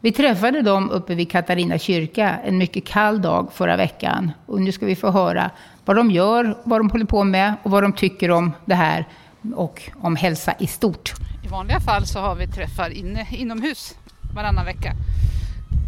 Vi 0.00 0.12
träffade 0.12 0.62
dem 0.62 0.90
uppe 0.90 1.14
vid 1.14 1.30
Katarina 1.30 1.78
kyrka 1.78 2.36
en 2.44 2.58
mycket 2.58 2.84
kall 2.84 3.22
dag 3.22 3.48
förra 3.52 3.76
veckan. 3.76 4.32
Och 4.46 4.60
nu 4.60 4.72
ska 4.72 4.86
vi 4.86 4.96
få 4.96 5.10
höra 5.10 5.50
vad 5.84 5.96
de 5.96 6.10
gör, 6.10 6.56
vad 6.64 6.80
de 6.80 6.90
håller 6.90 7.04
på 7.04 7.24
med 7.24 7.54
och 7.62 7.70
vad 7.70 7.82
de 7.82 7.92
tycker 7.92 8.30
om 8.30 8.52
det 8.64 8.74
här 8.74 9.04
och 9.54 9.90
om 10.00 10.16
hälsa 10.16 10.54
i 10.58 10.66
stort. 10.66 11.14
I 11.44 11.48
vanliga 11.48 11.80
fall 11.80 12.06
så 12.06 12.20
har 12.20 12.34
vi 12.34 12.46
träffar 12.46 12.90
inne, 12.90 13.26
inomhus 13.30 13.94
varannan 14.34 14.64
vecka 14.64 14.92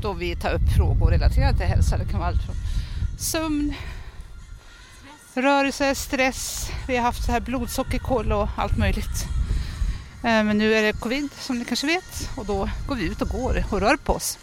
då 0.03 0.13
vi 0.13 0.37
tar 0.37 0.53
upp 0.53 0.69
frågor 0.77 1.11
relaterade 1.11 1.59
till 1.59 1.67
hälsa. 1.67 1.99
Det 1.99 2.05
kan 2.05 2.21
vara 2.21 2.29
allt 2.29 2.43
från 2.43 2.57
sömn, 3.19 3.75
rörelse, 5.35 5.95
stress. 5.95 6.71
Vi 6.87 6.97
har 6.97 7.03
haft 7.03 7.25
så 7.25 7.33
här 7.33 7.41
blodsockerkoll 7.41 8.33
och 8.33 8.49
allt 8.57 8.77
möjligt. 8.79 9.27
Eh, 10.25 10.45
men 10.45 10.59
nu 10.59 10.75
är 10.75 10.83
det 10.83 10.93
covid 10.93 11.29
som 11.39 11.59
ni 11.59 11.65
kanske 11.65 11.87
vet 11.87 12.31
och 12.37 12.47
då 12.47 12.71
går 12.89 12.95
vi 12.95 13.05
ut 13.05 13.23
och 13.23 13.29
går 13.29 13.65
och 13.71 13.81
rör 13.81 13.97
på 13.97 14.13
oss 14.13 14.39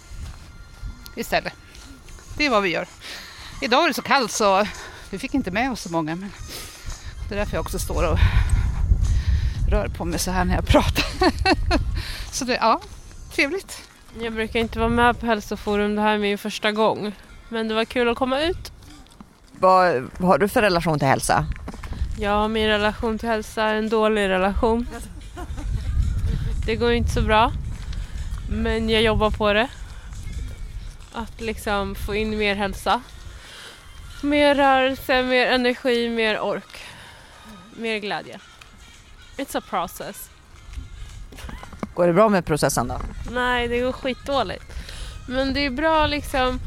istället. 1.16 1.54
Det 2.38 2.46
är 2.46 2.50
vad 2.50 2.64
vi 2.64 2.70
gör. 2.70 2.88
Idag 3.62 3.84
är 3.84 3.88
det 3.88 3.94
så 3.94 4.02
kallt 4.02 4.32
så 4.32 4.68
vi 5.10 5.20
fick 5.20 5.34
inte 5.34 5.52
med 5.52 5.72
oss 5.72 5.82
så 5.82 5.92
många 5.92 6.16
men 6.16 6.32
det 7.30 7.36
är 7.36 7.40
därför 7.40 7.54
jag 7.56 7.62
också 7.62 7.80
står 7.80 8.12
och 8.12 8.18
rör 9.70 9.88
på 9.88 10.06
mig 10.06 10.20
så 10.20 10.32
här 10.32 10.46
när 10.46 10.56
jag 10.56 10.66
pratar. 10.66 11.06
så 12.32 12.46
det, 12.46 12.56
ja, 12.56 12.82
trevligt. 13.32 13.82
Jag 14.20 14.34
brukar 14.34 14.60
inte 14.60 14.80
vara 14.80 14.90
med 14.90 15.20
på 15.20 15.26
hälsoforum, 15.26 15.96
det 15.96 16.02
här 16.02 16.14
är 16.14 16.18
min 16.18 16.38
första 16.38 16.72
gång. 16.72 17.12
Men 17.50 17.68
det 17.68 17.74
var 17.74 17.86
kul 17.86 18.10
att 18.10 18.18
komma 18.18 18.42
ut. 18.42 18.72
Vad, 19.52 20.10
vad 20.18 20.30
har 20.30 20.38
du 20.38 20.48
för 20.48 20.62
relation 20.62 21.00
till 21.00 21.08
hälsa? 21.08 21.46
Ja, 22.20 22.48
min 22.48 22.68
relation 22.68 23.20
till 23.20 23.30
hälsa 23.30 23.64
är 23.64 23.76
en 23.76 23.90
dålig 23.90 24.30
relation. 24.30 24.88
Det 26.66 26.76
går 26.76 26.92
inte 26.92 27.12
så 27.12 27.22
bra. 27.22 27.52
Men 28.50 28.90
jag 28.90 29.02
jobbar 29.02 29.32
på 29.32 29.54
det. 29.54 29.68
Att 31.14 31.42
liksom 31.42 31.96
få 31.96 32.16
in 32.16 32.38
mer 32.38 32.56
hälsa. 32.56 33.02
Mer 34.24 34.56
rörelse, 34.56 35.24
mer 35.24 35.48
energi, 35.48 36.10
mer 36.10 36.40
ork. 36.40 36.84
Mer 37.78 37.98
glädje. 37.98 38.40
It's 39.38 39.58
a 39.58 39.62
process. 39.70 40.30
Går 41.94 42.08
det 42.08 42.14
bra 42.14 42.30
med 42.30 42.46
processen 42.46 42.88
då? 42.88 43.00
Nej, 43.32 43.68
det 43.68 43.80
går 43.80 43.92
skitdåligt. 43.92 44.66
Men 45.28 45.54
det 45.54 45.66
är 45.66 45.70
bra 45.70 46.08
liksom 46.08 46.60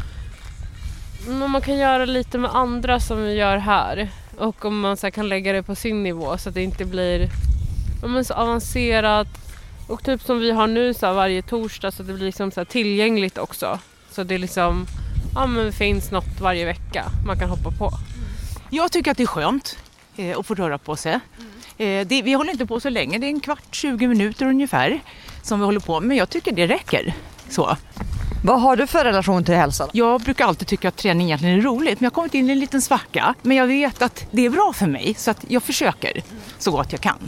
om 1.27 1.51
man 1.51 1.61
kan 1.61 1.77
göra 1.77 2.05
lite 2.05 2.39
med 2.39 2.51
andra 2.55 3.01
som 3.01 3.23
vi 3.23 3.35
gör 3.35 3.57
här. 3.57 4.11
Och 4.39 4.65
om 4.65 4.81
man 4.81 4.97
så 4.97 5.07
här, 5.07 5.11
kan 5.11 5.29
lägga 5.29 5.53
det 5.53 5.63
på 5.63 5.75
sin 5.75 6.03
nivå 6.03 6.39
så 6.39 6.49
att 6.49 6.55
det 6.55 6.63
inte 6.63 6.85
blir 6.85 7.31
men 8.07 8.25
så 8.25 8.35
avancerat. 8.35 9.29
Och 9.87 10.05
typ 10.05 10.23
som 10.23 10.39
vi 10.41 10.51
har 10.51 10.67
nu 10.67 10.95
så 10.95 11.07
här, 11.07 11.13
varje 11.13 11.43
torsdag 11.43 11.91
så 11.91 12.03
att 12.03 12.09
det 12.09 12.15
blir 12.15 12.27
liksom 12.27 12.51
så 12.51 12.61
här, 12.61 12.65
tillgängligt 12.65 13.39
också. 13.39 13.79
Så 14.11 14.23
det 14.23 14.35
är 14.35 14.39
liksom, 14.39 14.87
ja 15.35 15.47
men 15.47 15.67
det 15.67 15.73
finns 15.73 16.11
något 16.11 16.41
varje 16.41 16.65
vecka 16.65 17.05
man 17.27 17.39
kan 17.39 17.51
hoppa 17.51 17.71
på. 17.71 17.93
Jag 18.71 18.93
tycker 18.93 19.11
att 19.11 19.17
det 19.17 19.23
är 19.23 19.27
skönt. 19.27 19.79
eh, 20.17 20.37
och 20.37 20.47
få 20.47 20.55
röra 20.55 20.79
på 20.79 20.97
sig. 20.97 21.13
Eh, 21.13 21.19
det, 21.79 22.23
vi 22.23 22.33
håller 22.33 22.53
inte 22.53 22.67
på 22.67 22.81
så 22.81 22.91
länge, 22.91 23.19
det 23.19 23.27
är 23.27 23.29
en 23.29 23.41
kvart, 23.41 23.65
20 23.71 24.07
minuter 24.07 24.47
ungefär 24.47 25.01
som 25.43 25.61
vi 25.61 25.65
håller 25.65 25.81
på 25.81 26.01
men 26.01 26.17
jag 26.17 26.31
tycker 26.31 26.53
det 26.53 26.67
räcker. 26.67 27.15
Så. 27.49 27.77
Vad 28.45 28.61
har 28.61 28.77
du 28.77 28.87
för 28.87 29.05
relation 29.05 29.45
till 29.45 29.55
hälsa? 29.55 29.89
Jag 29.93 30.21
brukar 30.21 30.47
alltid 30.47 30.69
tycka 30.69 30.89
att 30.89 30.97
träning 30.97 31.27
egentligen 31.27 31.59
är 31.59 31.63
roligt 31.63 32.01
men 32.01 32.05
jag 32.05 32.11
har 32.11 32.15
kommit 32.15 32.35
in 32.35 32.49
i 32.49 32.53
en 32.53 32.59
liten 32.59 32.83
svacka. 32.83 33.35
Men 33.43 33.57
jag 33.57 33.67
vet 33.67 34.03
att 34.03 34.27
det 34.31 34.47
är 34.47 34.51
bra 34.51 34.73
för 34.73 34.87
mig 34.87 35.15
så 35.19 35.31
att 35.31 35.45
jag 35.49 35.63
försöker 35.63 36.23
så 36.59 36.71
gott 36.71 36.93
jag 36.93 37.01
kan. 37.01 37.19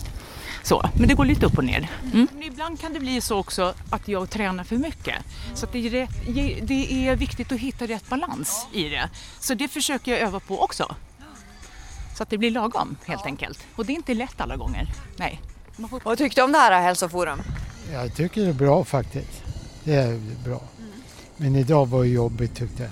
Så, 0.62 0.90
men 0.98 1.08
det 1.08 1.14
går 1.14 1.24
lite 1.24 1.46
upp 1.46 1.58
och 1.58 1.64
ner. 1.64 1.88
Mm. 2.12 2.28
Ibland 2.42 2.80
kan 2.80 2.92
det 2.92 3.00
bli 3.00 3.20
så 3.20 3.38
också 3.38 3.74
att 3.90 4.08
jag 4.08 4.30
tränar 4.30 4.64
för 4.64 4.76
mycket. 4.76 5.14
Så 5.54 5.66
det, 5.72 5.86
är 5.86 5.90
rätt, 5.90 6.10
det 6.62 7.08
är 7.08 7.16
viktigt 7.16 7.52
att 7.52 7.58
hitta 7.58 7.86
rätt 7.86 8.08
balans 8.08 8.66
i 8.72 8.88
det. 8.88 9.10
Så 9.40 9.54
det 9.54 9.68
försöker 9.68 10.12
jag 10.12 10.20
öva 10.20 10.40
på 10.40 10.62
också. 10.62 10.94
Så 12.20 12.24
att 12.24 12.30
det 12.30 12.38
blir 12.38 12.50
lagom 12.50 12.96
helt 13.06 13.26
enkelt. 13.26 13.58
Och 13.76 13.86
det 13.86 13.92
är 13.92 13.94
inte 13.94 14.14
lätt 14.14 14.40
alla 14.40 14.56
gånger. 14.56 14.92
Nej. 15.16 15.40
Vad 16.04 16.18
tyckte 16.18 16.40
du 16.40 16.44
om 16.44 16.52
det 16.52 16.58
här 16.58 16.82
hälsoforum? 16.82 17.42
Jag 17.92 18.14
tycker 18.14 18.42
det 18.42 18.48
är 18.48 18.52
bra 18.52 18.84
faktiskt. 18.84 19.42
Det 19.84 19.94
är 19.94 20.20
bra. 20.44 20.60
Men 21.36 21.56
idag 21.56 21.88
var 21.88 22.02
det 22.02 22.08
jobbigt 22.08 22.54
tyckte 22.54 22.82
jag. 22.82 22.90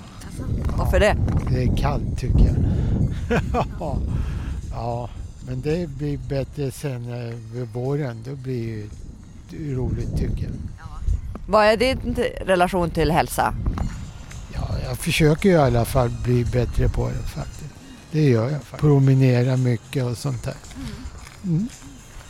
Varför 0.77 1.01
det? 1.01 1.17
Det 1.51 1.63
är 1.63 1.77
kallt 1.77 2.19
tycker 2.19 2.39
jag. 2.39 3.41
ja, 4.71 5.11
men 5.47 5.61
det 5.61 5.89
blir 5.91 6.19
bättre 6.19 6.71
sen 6.71 7.13
eh, 7.13 7.35
vid 7.53 7.69
våren. 7.69 8.23
Då 8.27 8.35
blir 8.35 8.87
det 9.51 9.75
roligt 9.75 10.17
tycker 10.17 10.45
jag. 10.45 10.53
Vad 11.47 11.67
är 11.67 11.77
din 11.77 12.17
relation 12.41 12.91
till 12.91 13.11
hälsa? 13.11 13.55
Ja, 14.55 14.69
jag 14.85 14.99
försöker 14.99 15.49
ju 15.49 15.55
i 15.55 15.59
alla 15.59 15.85
fall 15.85 16.11
bli 16.25 16.45
bättre 16.45 16.89
på 16.89 17.09
det 17.09 17.29
faktiskt. 17.29 17.58
Det 18.13 18.29
gör 18.29 18.51
jag. 18.51 18.79
Promenera 18.79 19.57
mycket 19.57 20.05
och 20.05 20.17
sånt 20.17 20.45
där. 20.45 20.55
Mm. 21.45 21.69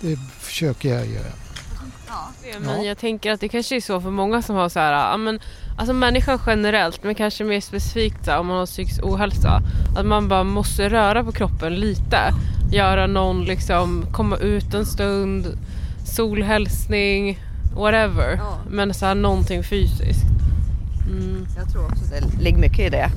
Det 0.01 0.17
försöker 0.41 0.89
jag 0.89 1.07
göra. 1.07 1.33
Det, 2.43 2.59
men 2.61 2.85
jag 2.85 2.99
tänker 2.99 3.33
att 3.33 3.41
det 3.41 3.49
kanske 3.49 3.77
är 3.77 3.81
så 3.81 4.01
för 4.01 4.11
många 4.11 4.43
som 4.43 4.57
har 4.57 4.69
så 4.69 4.79
här, 4.79 4.93
ja, 4.93 5.17
men, 5.17 5.41
alltså 5.79 5.93
människan 5.93 6.39
generellt 6.47 7.05
men 7.05 7.15
kanske 7.15 7.45
mer 7.45 7.61
specifikt 7.61 8.25
så 8.25 8.31
här, 8.31 8.39
om 8.39 8.47
man 8.47 8.59
har 8.59 8.67
psykisk 8.67 9.05
ohälsa. 9.05 9.63
Att 9.97 10.07
man 10.07 10.29
bara 10.29 10.45
måste 10.45 10.89
röra 10.89 11.25
på 11.25 11.33
kroppen 11.33 11.75
lite. 11.75 12.35
Göra 12.73 13.07
någon 13.07 13.45
liksom, 13.45 14.07
komma 14.13 14.37
ut 14.37 14.75
en 14.75 14.87
stund, 14.87 15.59
solhälsning, 16.05 17.39
whatever. 17.77 18.41
Men 18.71 18.95
så 18.95 19.07
här 19.07 19.15
någonting 19.15 19.65
fysiskt. 19.65 20.25
Mm. 21.11 21.47
Jag 21.57 21.73
tror 21.73 21.85
också 21.85 22.05
det 22.05 22.43
ligger 22.43 22.59
mycket 22.59 22.81
i 22.81 22.89
det. 22.89 23.11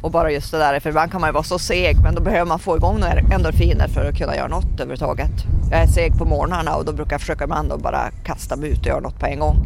Och 0.00 0.10
bara 0.10 0.32
just 0.32 0.50
det 0.50 0.58
där, 0.58 0.80
för 0.80 0.90
ibland 0.90 1.10
kan 1.10 1.20
man 1.20 1.28
ju 1.28 1.32
vara 1.32 1.44
så 1.44 1.58
seg 1.58 2.02
men 2.02 2.14
då 2.14 2.22
behöver 2.22 2.46
man 2.46 2.58
få 2.58 2.76
igång 2.76 3.00
några 3.00 3.12
endorfiner 3.12 3.88
för 3.88 4.08
att 4.08 4.18
kunna 4.18 4.36
göra 4.36 4.48
något 4.48 4.72
överhuvudtaget. 4.74 5.30
Jag 5.70 5.80
är 5.80 5.86
seg 5.86 6.18
på 6.18 6.24
morgnarna 6.24 6.74
och 6.74 6.84
då 6.84 6.92
brukar 6.92 7.12
jag 7.12 7.20
försöka 7.20 7.44
ibland 7.44 7.72
att 7.72 7.82
bara 7.82 8.10
kasta 8.24 8.56
mig 8.56 8.70
ut 8.70 8.78
och 8.78 8.86
göra 8.86 9.00
något 9.00 9.18
på 9.18 9.26
en 9.26 9.38
gång. 9.38 9.56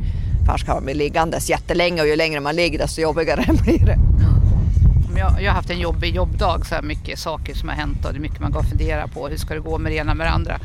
För 0.44 0.48
annars 0.48 0.64
kan 0.64 0.74
man 0.74 0.84
bli 0.84 0.94
liggandes 0.94 1.50
jättelänge 1.50 2.02
och 2.02 2.08
ju 2.08 2.16
längre 2.16 2.40
man 2.40 2.56
ligger 2.56 2.78
desto 2.78 3.00
jobbigare 3.00 3.44
blir 3.62 3.86
det. 3.86 3.98
Jag, 5.16 5.42
jag 5.42 5.50
har 5.50 5.56
haft 5.56 5.70
en 5.70 5.80
jobbig 5.80 6.14
jobbdag, 6.14 6.66
så 6.66 6.74
här 6.74 6.82
mycket 6.82 7.18
saker 7.18 7.54
som 7.54 7.68
har 7.68 7.76
hänt 7.76 8.04
och 8.04 8.12
det 8.12 8.18
är 8.18 8.20
mycket 8.20 8.40
man 8.40 8.50
går 8.50 8.60
och 8.60 8.66
funderar 8.66 9.06
på. 9.06 9.28
Hur 9.28 9.36
ska 9.36 9.54
det 9.54 9.60
gå 9.60 9.78
med 9.78 9.92
det 9.92 9.96
ena 9.96 10.14
med 10.14 10.26
det 10.26 10.30
andra? 10.30 10.58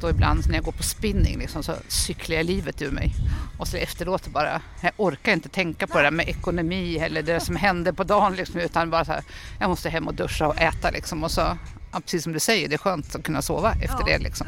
Då 0.00 0.10
ibland 0.10 0.48
när 0.48 0.54
jag 0.54 0.64
går 0.64 0.72
på 0.72 0.82
spinning 0.82 1.38
liksom, 1.38 1.62
så 1.62 1.74
cyklar 1.88 2.36
jag 2.36 2.46
livet 2.46 2.82
ur 2.82 2.90
mig. 2.90 3.14
Och 3.58 3.68
så 3.68 3.76
efteråt 3.76 4.26
bara, 4.26 4.62
jag 4.80 4.92
orkar 4.96 5.32
inte 5.32 5.48
tänka 5.48 5.86
på 5.86 5.98
det 5.98 6.04
där 6.04 6.10
med 6.10 6.28
ekonomi 6.28 6.98
eller 6.98 7.22
det 7.22 7.40
som 7.40 7.56
hände 7.56 7.92
på 7.92 8.04
dagen. 8.04 8.36
Liksom, 8.36 8.60
utan 8.60 8.90
bara 8.90 9.04
så 9.04 9.12
här, 9.12 9.22
jag 9.60 9.70
måste 9.70 9.90
hem 9.90 10.08
och 10.08 10.14
duscha 10.14 10.46
och 10.48 10.60
äta 10.60 10.90
liksom. 10.90 11.24
Och 11.24 11.30
så, 11.30 11.58
ja, 11.92 12.00
precis 12.00 12.22
som 12.22 12.32
du 12.32 12.40
säger, 12.40 12.68
det 12.68 12.74
är 12.74 12.78
skönt 12.78 13.14
att 13.14 13.22
kunna 13.22 13.42
sova 13.42 13.74
efter 13.82 14.04
det. 14.04 14.18
Liksom. 14.18 14.46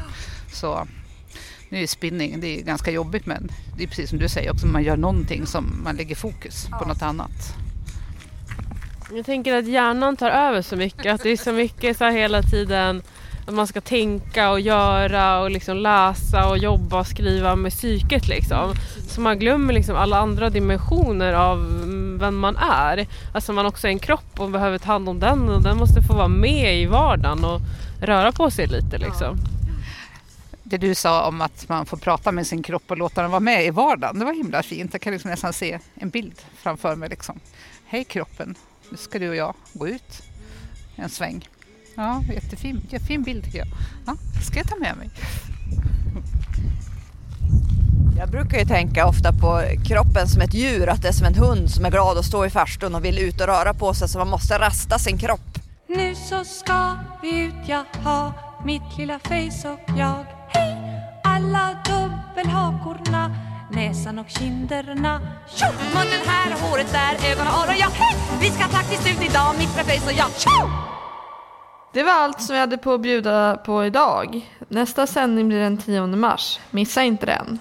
Så 0.53 0.87
nu 1.69 1.83
är 1.83 1.87
spinning, 1.87 2.39
det 2.41 2.59
är 2.59 2.63
ganska 2.63 2.91
jobbigt 2.91 3.25
men 3.25 3.51
det 3.77 3.83
är 3.83 3.87
precis 3.87 4.09
som 4.09 4.19
du 4.19 4.29
säger 4.29 4.51
också, 4.51 4.67
man 4.67 4.83
gör 4.83 4.97
någonting 4.97 5.45
som 5.45 5.81
man 5.83 5.95
lägger 5.95 6.15
fokus 6.15 6.67
på 6.79 6.87
något 6.87 7.01
annat. 7.01 7.55
Jag 9.11 9.25
tänker 9.25 9.55
att 9.55 9.67
hjärnan 9.67 10.17
tar 10.17 10.29
över 10.29 10.61
så 10.61 10.75
mycket. 10.75 11.13
Att 11.13 11.23
det 11.23 11.29
är 11.29 11.37
så 11.37 11.51
mycket 11.51 11.97
så 11.97 12.09
hela 12.09 12.41
tiden 12.41 13.01
att 13.47 13.53
man 13.53 13.67
ska 13.67 13.81
tänka 13.81 14.51
och 14.51 14.59
göra 14.59 15.39
och 15.39 15.51
liksom 15.51 15.77
läsa 15.77 16.49
och 16.49 16.57
jobba 16.57 16.99
och 16.99 17.07
skriva 17.07 17.55
med 17.55 17.71
psyket 17.71 18.27
liksom. 18.27 18.73
Så 19.07 19.21
man 19.21 19.39
glömmer 19.39 19.73
liksom 19.73 19.95
alla 19.95 20.17
andra 20.17 20.49
dimensioner 20.49 21.33
av 21.33 21.59
mm, 21.59 22.17
vem 22.19 22.37
man 22.37 22.57
är. 22.57 23.07
Alltså 23.33 23.53
man 23.53 23.65
också 23.65 23.87
är 23.87 23.91
en 23.91 23.99
kropp 23.99 24.39
och 24.39 24.49
behöver 24.49 24.77
ta 24.77 24.91
hand 24.91 25.09
om 25.09 25.19
den 25.19 25.49
och 25.49 25.61
den 25.61 25.77
måste 25.77 26.01
få 26.01 26.13
vara 26.13 26.27
med 26.27 26.79
i 26.81 26.85
vardagen 26.85 27.45
och 27.45 27.61
röra 28.01 28.31
på 28.31 28.51
sig 28.51 28.67
lite 28.67 28.97
liksom. 28.97 29.37
Det 30.63 30.77
du 30.77 30.95
sa 30.95 31.27
om 31.27 31.41
att 31.41 31.69
man 31.69 31.85
får 31.85 31.97
prata 31.97 32.31
med 32.31 32.47
sin 32.47 32.63
kropp 32.63 32.91
och 32.91 32.97
låta 32.97 33.21
den 33.21 33.31
vara 33.31 33.39
med 33.39 33.65
i 33.65 33.69
vardagen, 33.69 34.19
det 34.19 34.25
var 34.25 34.33
himla 34.33 34.63
fint. 34.63 34.93
Jag 34.93 35.01
kan 35.01 35.13
liksom 35.13 35.31
nästan 35.31 35.53
se 35.53 35.79
en 35.95 36.09
bild 36.09 36.41
framför 36.55 36.95
mig. 36.95 37.09
Liksom. 37.09 37.39
Hej 37.85 38.03
kroppen, 38.03 38.55
nu 38.89 38.97
ska 38.97 39.19
du 39.19 39.29
och 39.29 39.35
jag 39.35 39.53
gå 39.73 39.87
ut 39.87 40.23
en 40.95 41.09
sväng. 41.09 41.47
Ja, 41.95 42.23
jättefin, 42.33 42.81
jättefin 42.89 43.23
bild 43.23 43.43
tycker 43.43 43.57
jag. 43.57 43.67
Ja, 44.05 44.15
ska 44.41 44.59
jag 44.59 44.67
ta 44.69 44.75
med 44.75 44.97
mig. 44.97 45.09
Jag 48.17 48.29
brukar 48.29 48.57
ju 48.59 48.65
tänka 48.65 49.07
ofta 49.07 49.33
på 49.33 49.63
kroppen 49.85 50.27
som 50.27 50.41
ett 50.41 50.53
djur, 50.53 50.89
att 50.89 51.01
det 51.01 51.07
är 51.07 51.11
som 51.11 51.27
en 51.27 51.35
hund 51.35 51.69
som 51.71 51.85
är 51.85 51.91
glad 51.91 52.17
att 52.17 52.25
stå 52.25 52.45
i 52.45 52.49
farstun 52.49 52.95
och 52.95 53.05
vill 53.05 53.19
ut 53.19 53.41
och 53.41 53.47
röra 53.47 53.73
på 53.73 53.93
sig 53.93 54.09
så 54.09 54.17
man 54.17 54.29
måste 54.29 54.59
rasta 54.59 54.99
sin 54.99 55.17
kropp. 55.17 55.59
Nu 55.87 56.15
så 56.15 56.43
ska 56.43 56.95
vi 57.21 57.39
ut, 57.39 57.67
jag 57.67 57.83
har 58.03 58.31
mitt 58.65 58.97
lilla 58.97 59.19
face 59.19 59.69
och 59.69 59.97
jag 59.97 60.25
Hej! 60.49 60.77
Alla 61.23 61.83
dubbelhakorna, 61.85 63.35
näsan 63.71 64.19
och 64.19 64.29
kinderna 64.29 65.21
Tjo! 65.55 65.67
Munnen 65.93 66.21
här, 66.27 66.51
håret 66.61 66.91
där, 66.91 67.31
ögon 67.31 67.47
och 67.47 67.53
öron, 67.53 67.75
ja 67.79 67.87
hej! 67.93 68.17
Vi 68.41 68.49
ska 68.49 68.63
faktiskt 68.63 69.07
ut 69.07 69.29
idag, 69.29 69.55
mitt 69.57 69.69
lilla 69.69 69.83
face 69.83 70.11
och 70.11 70.17
jag 70.17 70.29
Tjo! 70.37 70.92
Det 71.93 72.03
var 72.03 72.11
allt 72.11 72.41
som 72.41 72.53
vi 72.53 72.59
hade 72.59 72.77
på 72.77 72.93
att 72.93 73.01
bjuda 73.01 73.57
på 73.57 73.85
idag. 73.85 74.49
Nästa 74.67 75.07
sändning 75.07 75.47
blir 75.47 75.59
den 75.59 75.77
10 75.77 76.07
mars. 76.07 76.59
Missa 76.71 77.03
inte 77.03 77.25
den. 77.25 77.59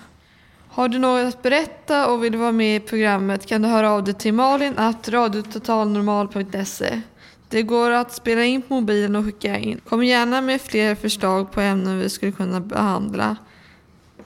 Har 0.68 0.88
du 0.88 0.98
något 0.98 1.34
att 1.34 1.42
berätta 1.42 2.06
och 2.06 2.24
vill 2.24 2.36
vara 2.36 2.52
med 2.52 2.76
i 2.76 2.80
programmet 2.80 3.46
kan 3.46 3.62
du 3.62 3.68
höra 3.68 3.90
av 3.90 4.04
dig 4.04 4.14
till 4.14 4.34
malin 4.34 4.78
att 4.78 5.08
radiototalnormal.se. 5.08 7.00
Det 7.48 7.62
går 7.62 7.90
att 7.90 8.12
spela 8.12 8.44
in 8.44 8.62
på 8.62 8.74
mobilen 8.74 9.16
och 9.16 9.24
skicka 9.24 9.58
in. 9.58 9.80
Kom 9.88 10.04
gärna 10.04 10.40
med 10.40 10.60
fler 10.60 10.94
förslag 10.94 11.52
på 11.52 11.60
ämnen 11.60 11.98
vi 11.98 12.08
skulle 12.10 12.32
kunna 12.32 12.60
behandla. 12.60 13.36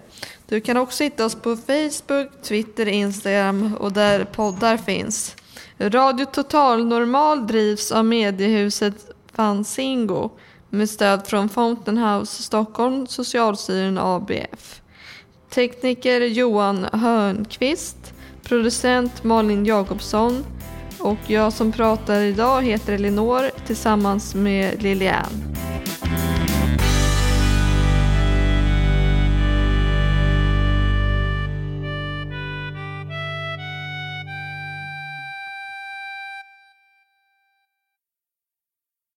Du 0.48 0.60
kan 0.60 0.76
också 0.76 1.04
hitta 1.04 1.24
oss 1.24 1.34
på 1.34 1.56
Facebook, 1.56 2.42
Twitter, 2.42 2.88
Instagram 2.88 3.74
och 3.74 3.92
där 3.92 4.24
poddar 4.24 4.76
finns. 4.76 5.36
Radio 5.78 6.24
Total 6.24 6.86
Normal 6.86 7.46
drivs 7.46 7.92
av 7.92 8.04
mediehuset 8.04 8.94
Fanzingo 9.32 10.30
med 10.70 10.90
stöd 10.90 11.26
från 11.26 11.48
Fountain 11.48 11.98
House 11.98 12.42
Stockholm, 12.42 13.06
Socialstyrelsen 13.06 13.98
ABF. 13.98 14.80
Tekniker 15.50 16.20
Johan 16.20 16.86
Hörnqvist, 16.92 18.14
producent 18.42 19.24
Malin 19.24 19.66
Jakobsson 19.66 20.44
och 21.04 21.18
jag 21.26 21.52
som 21.52 21.72
pratar 21.72 22.20
idag 22.20 22.62
heter 22.62 22.92
Elinor 22.92 23.50
tillsammans 23.66 24.34
med 24.34 24.82
Lilian. 24.82 25.54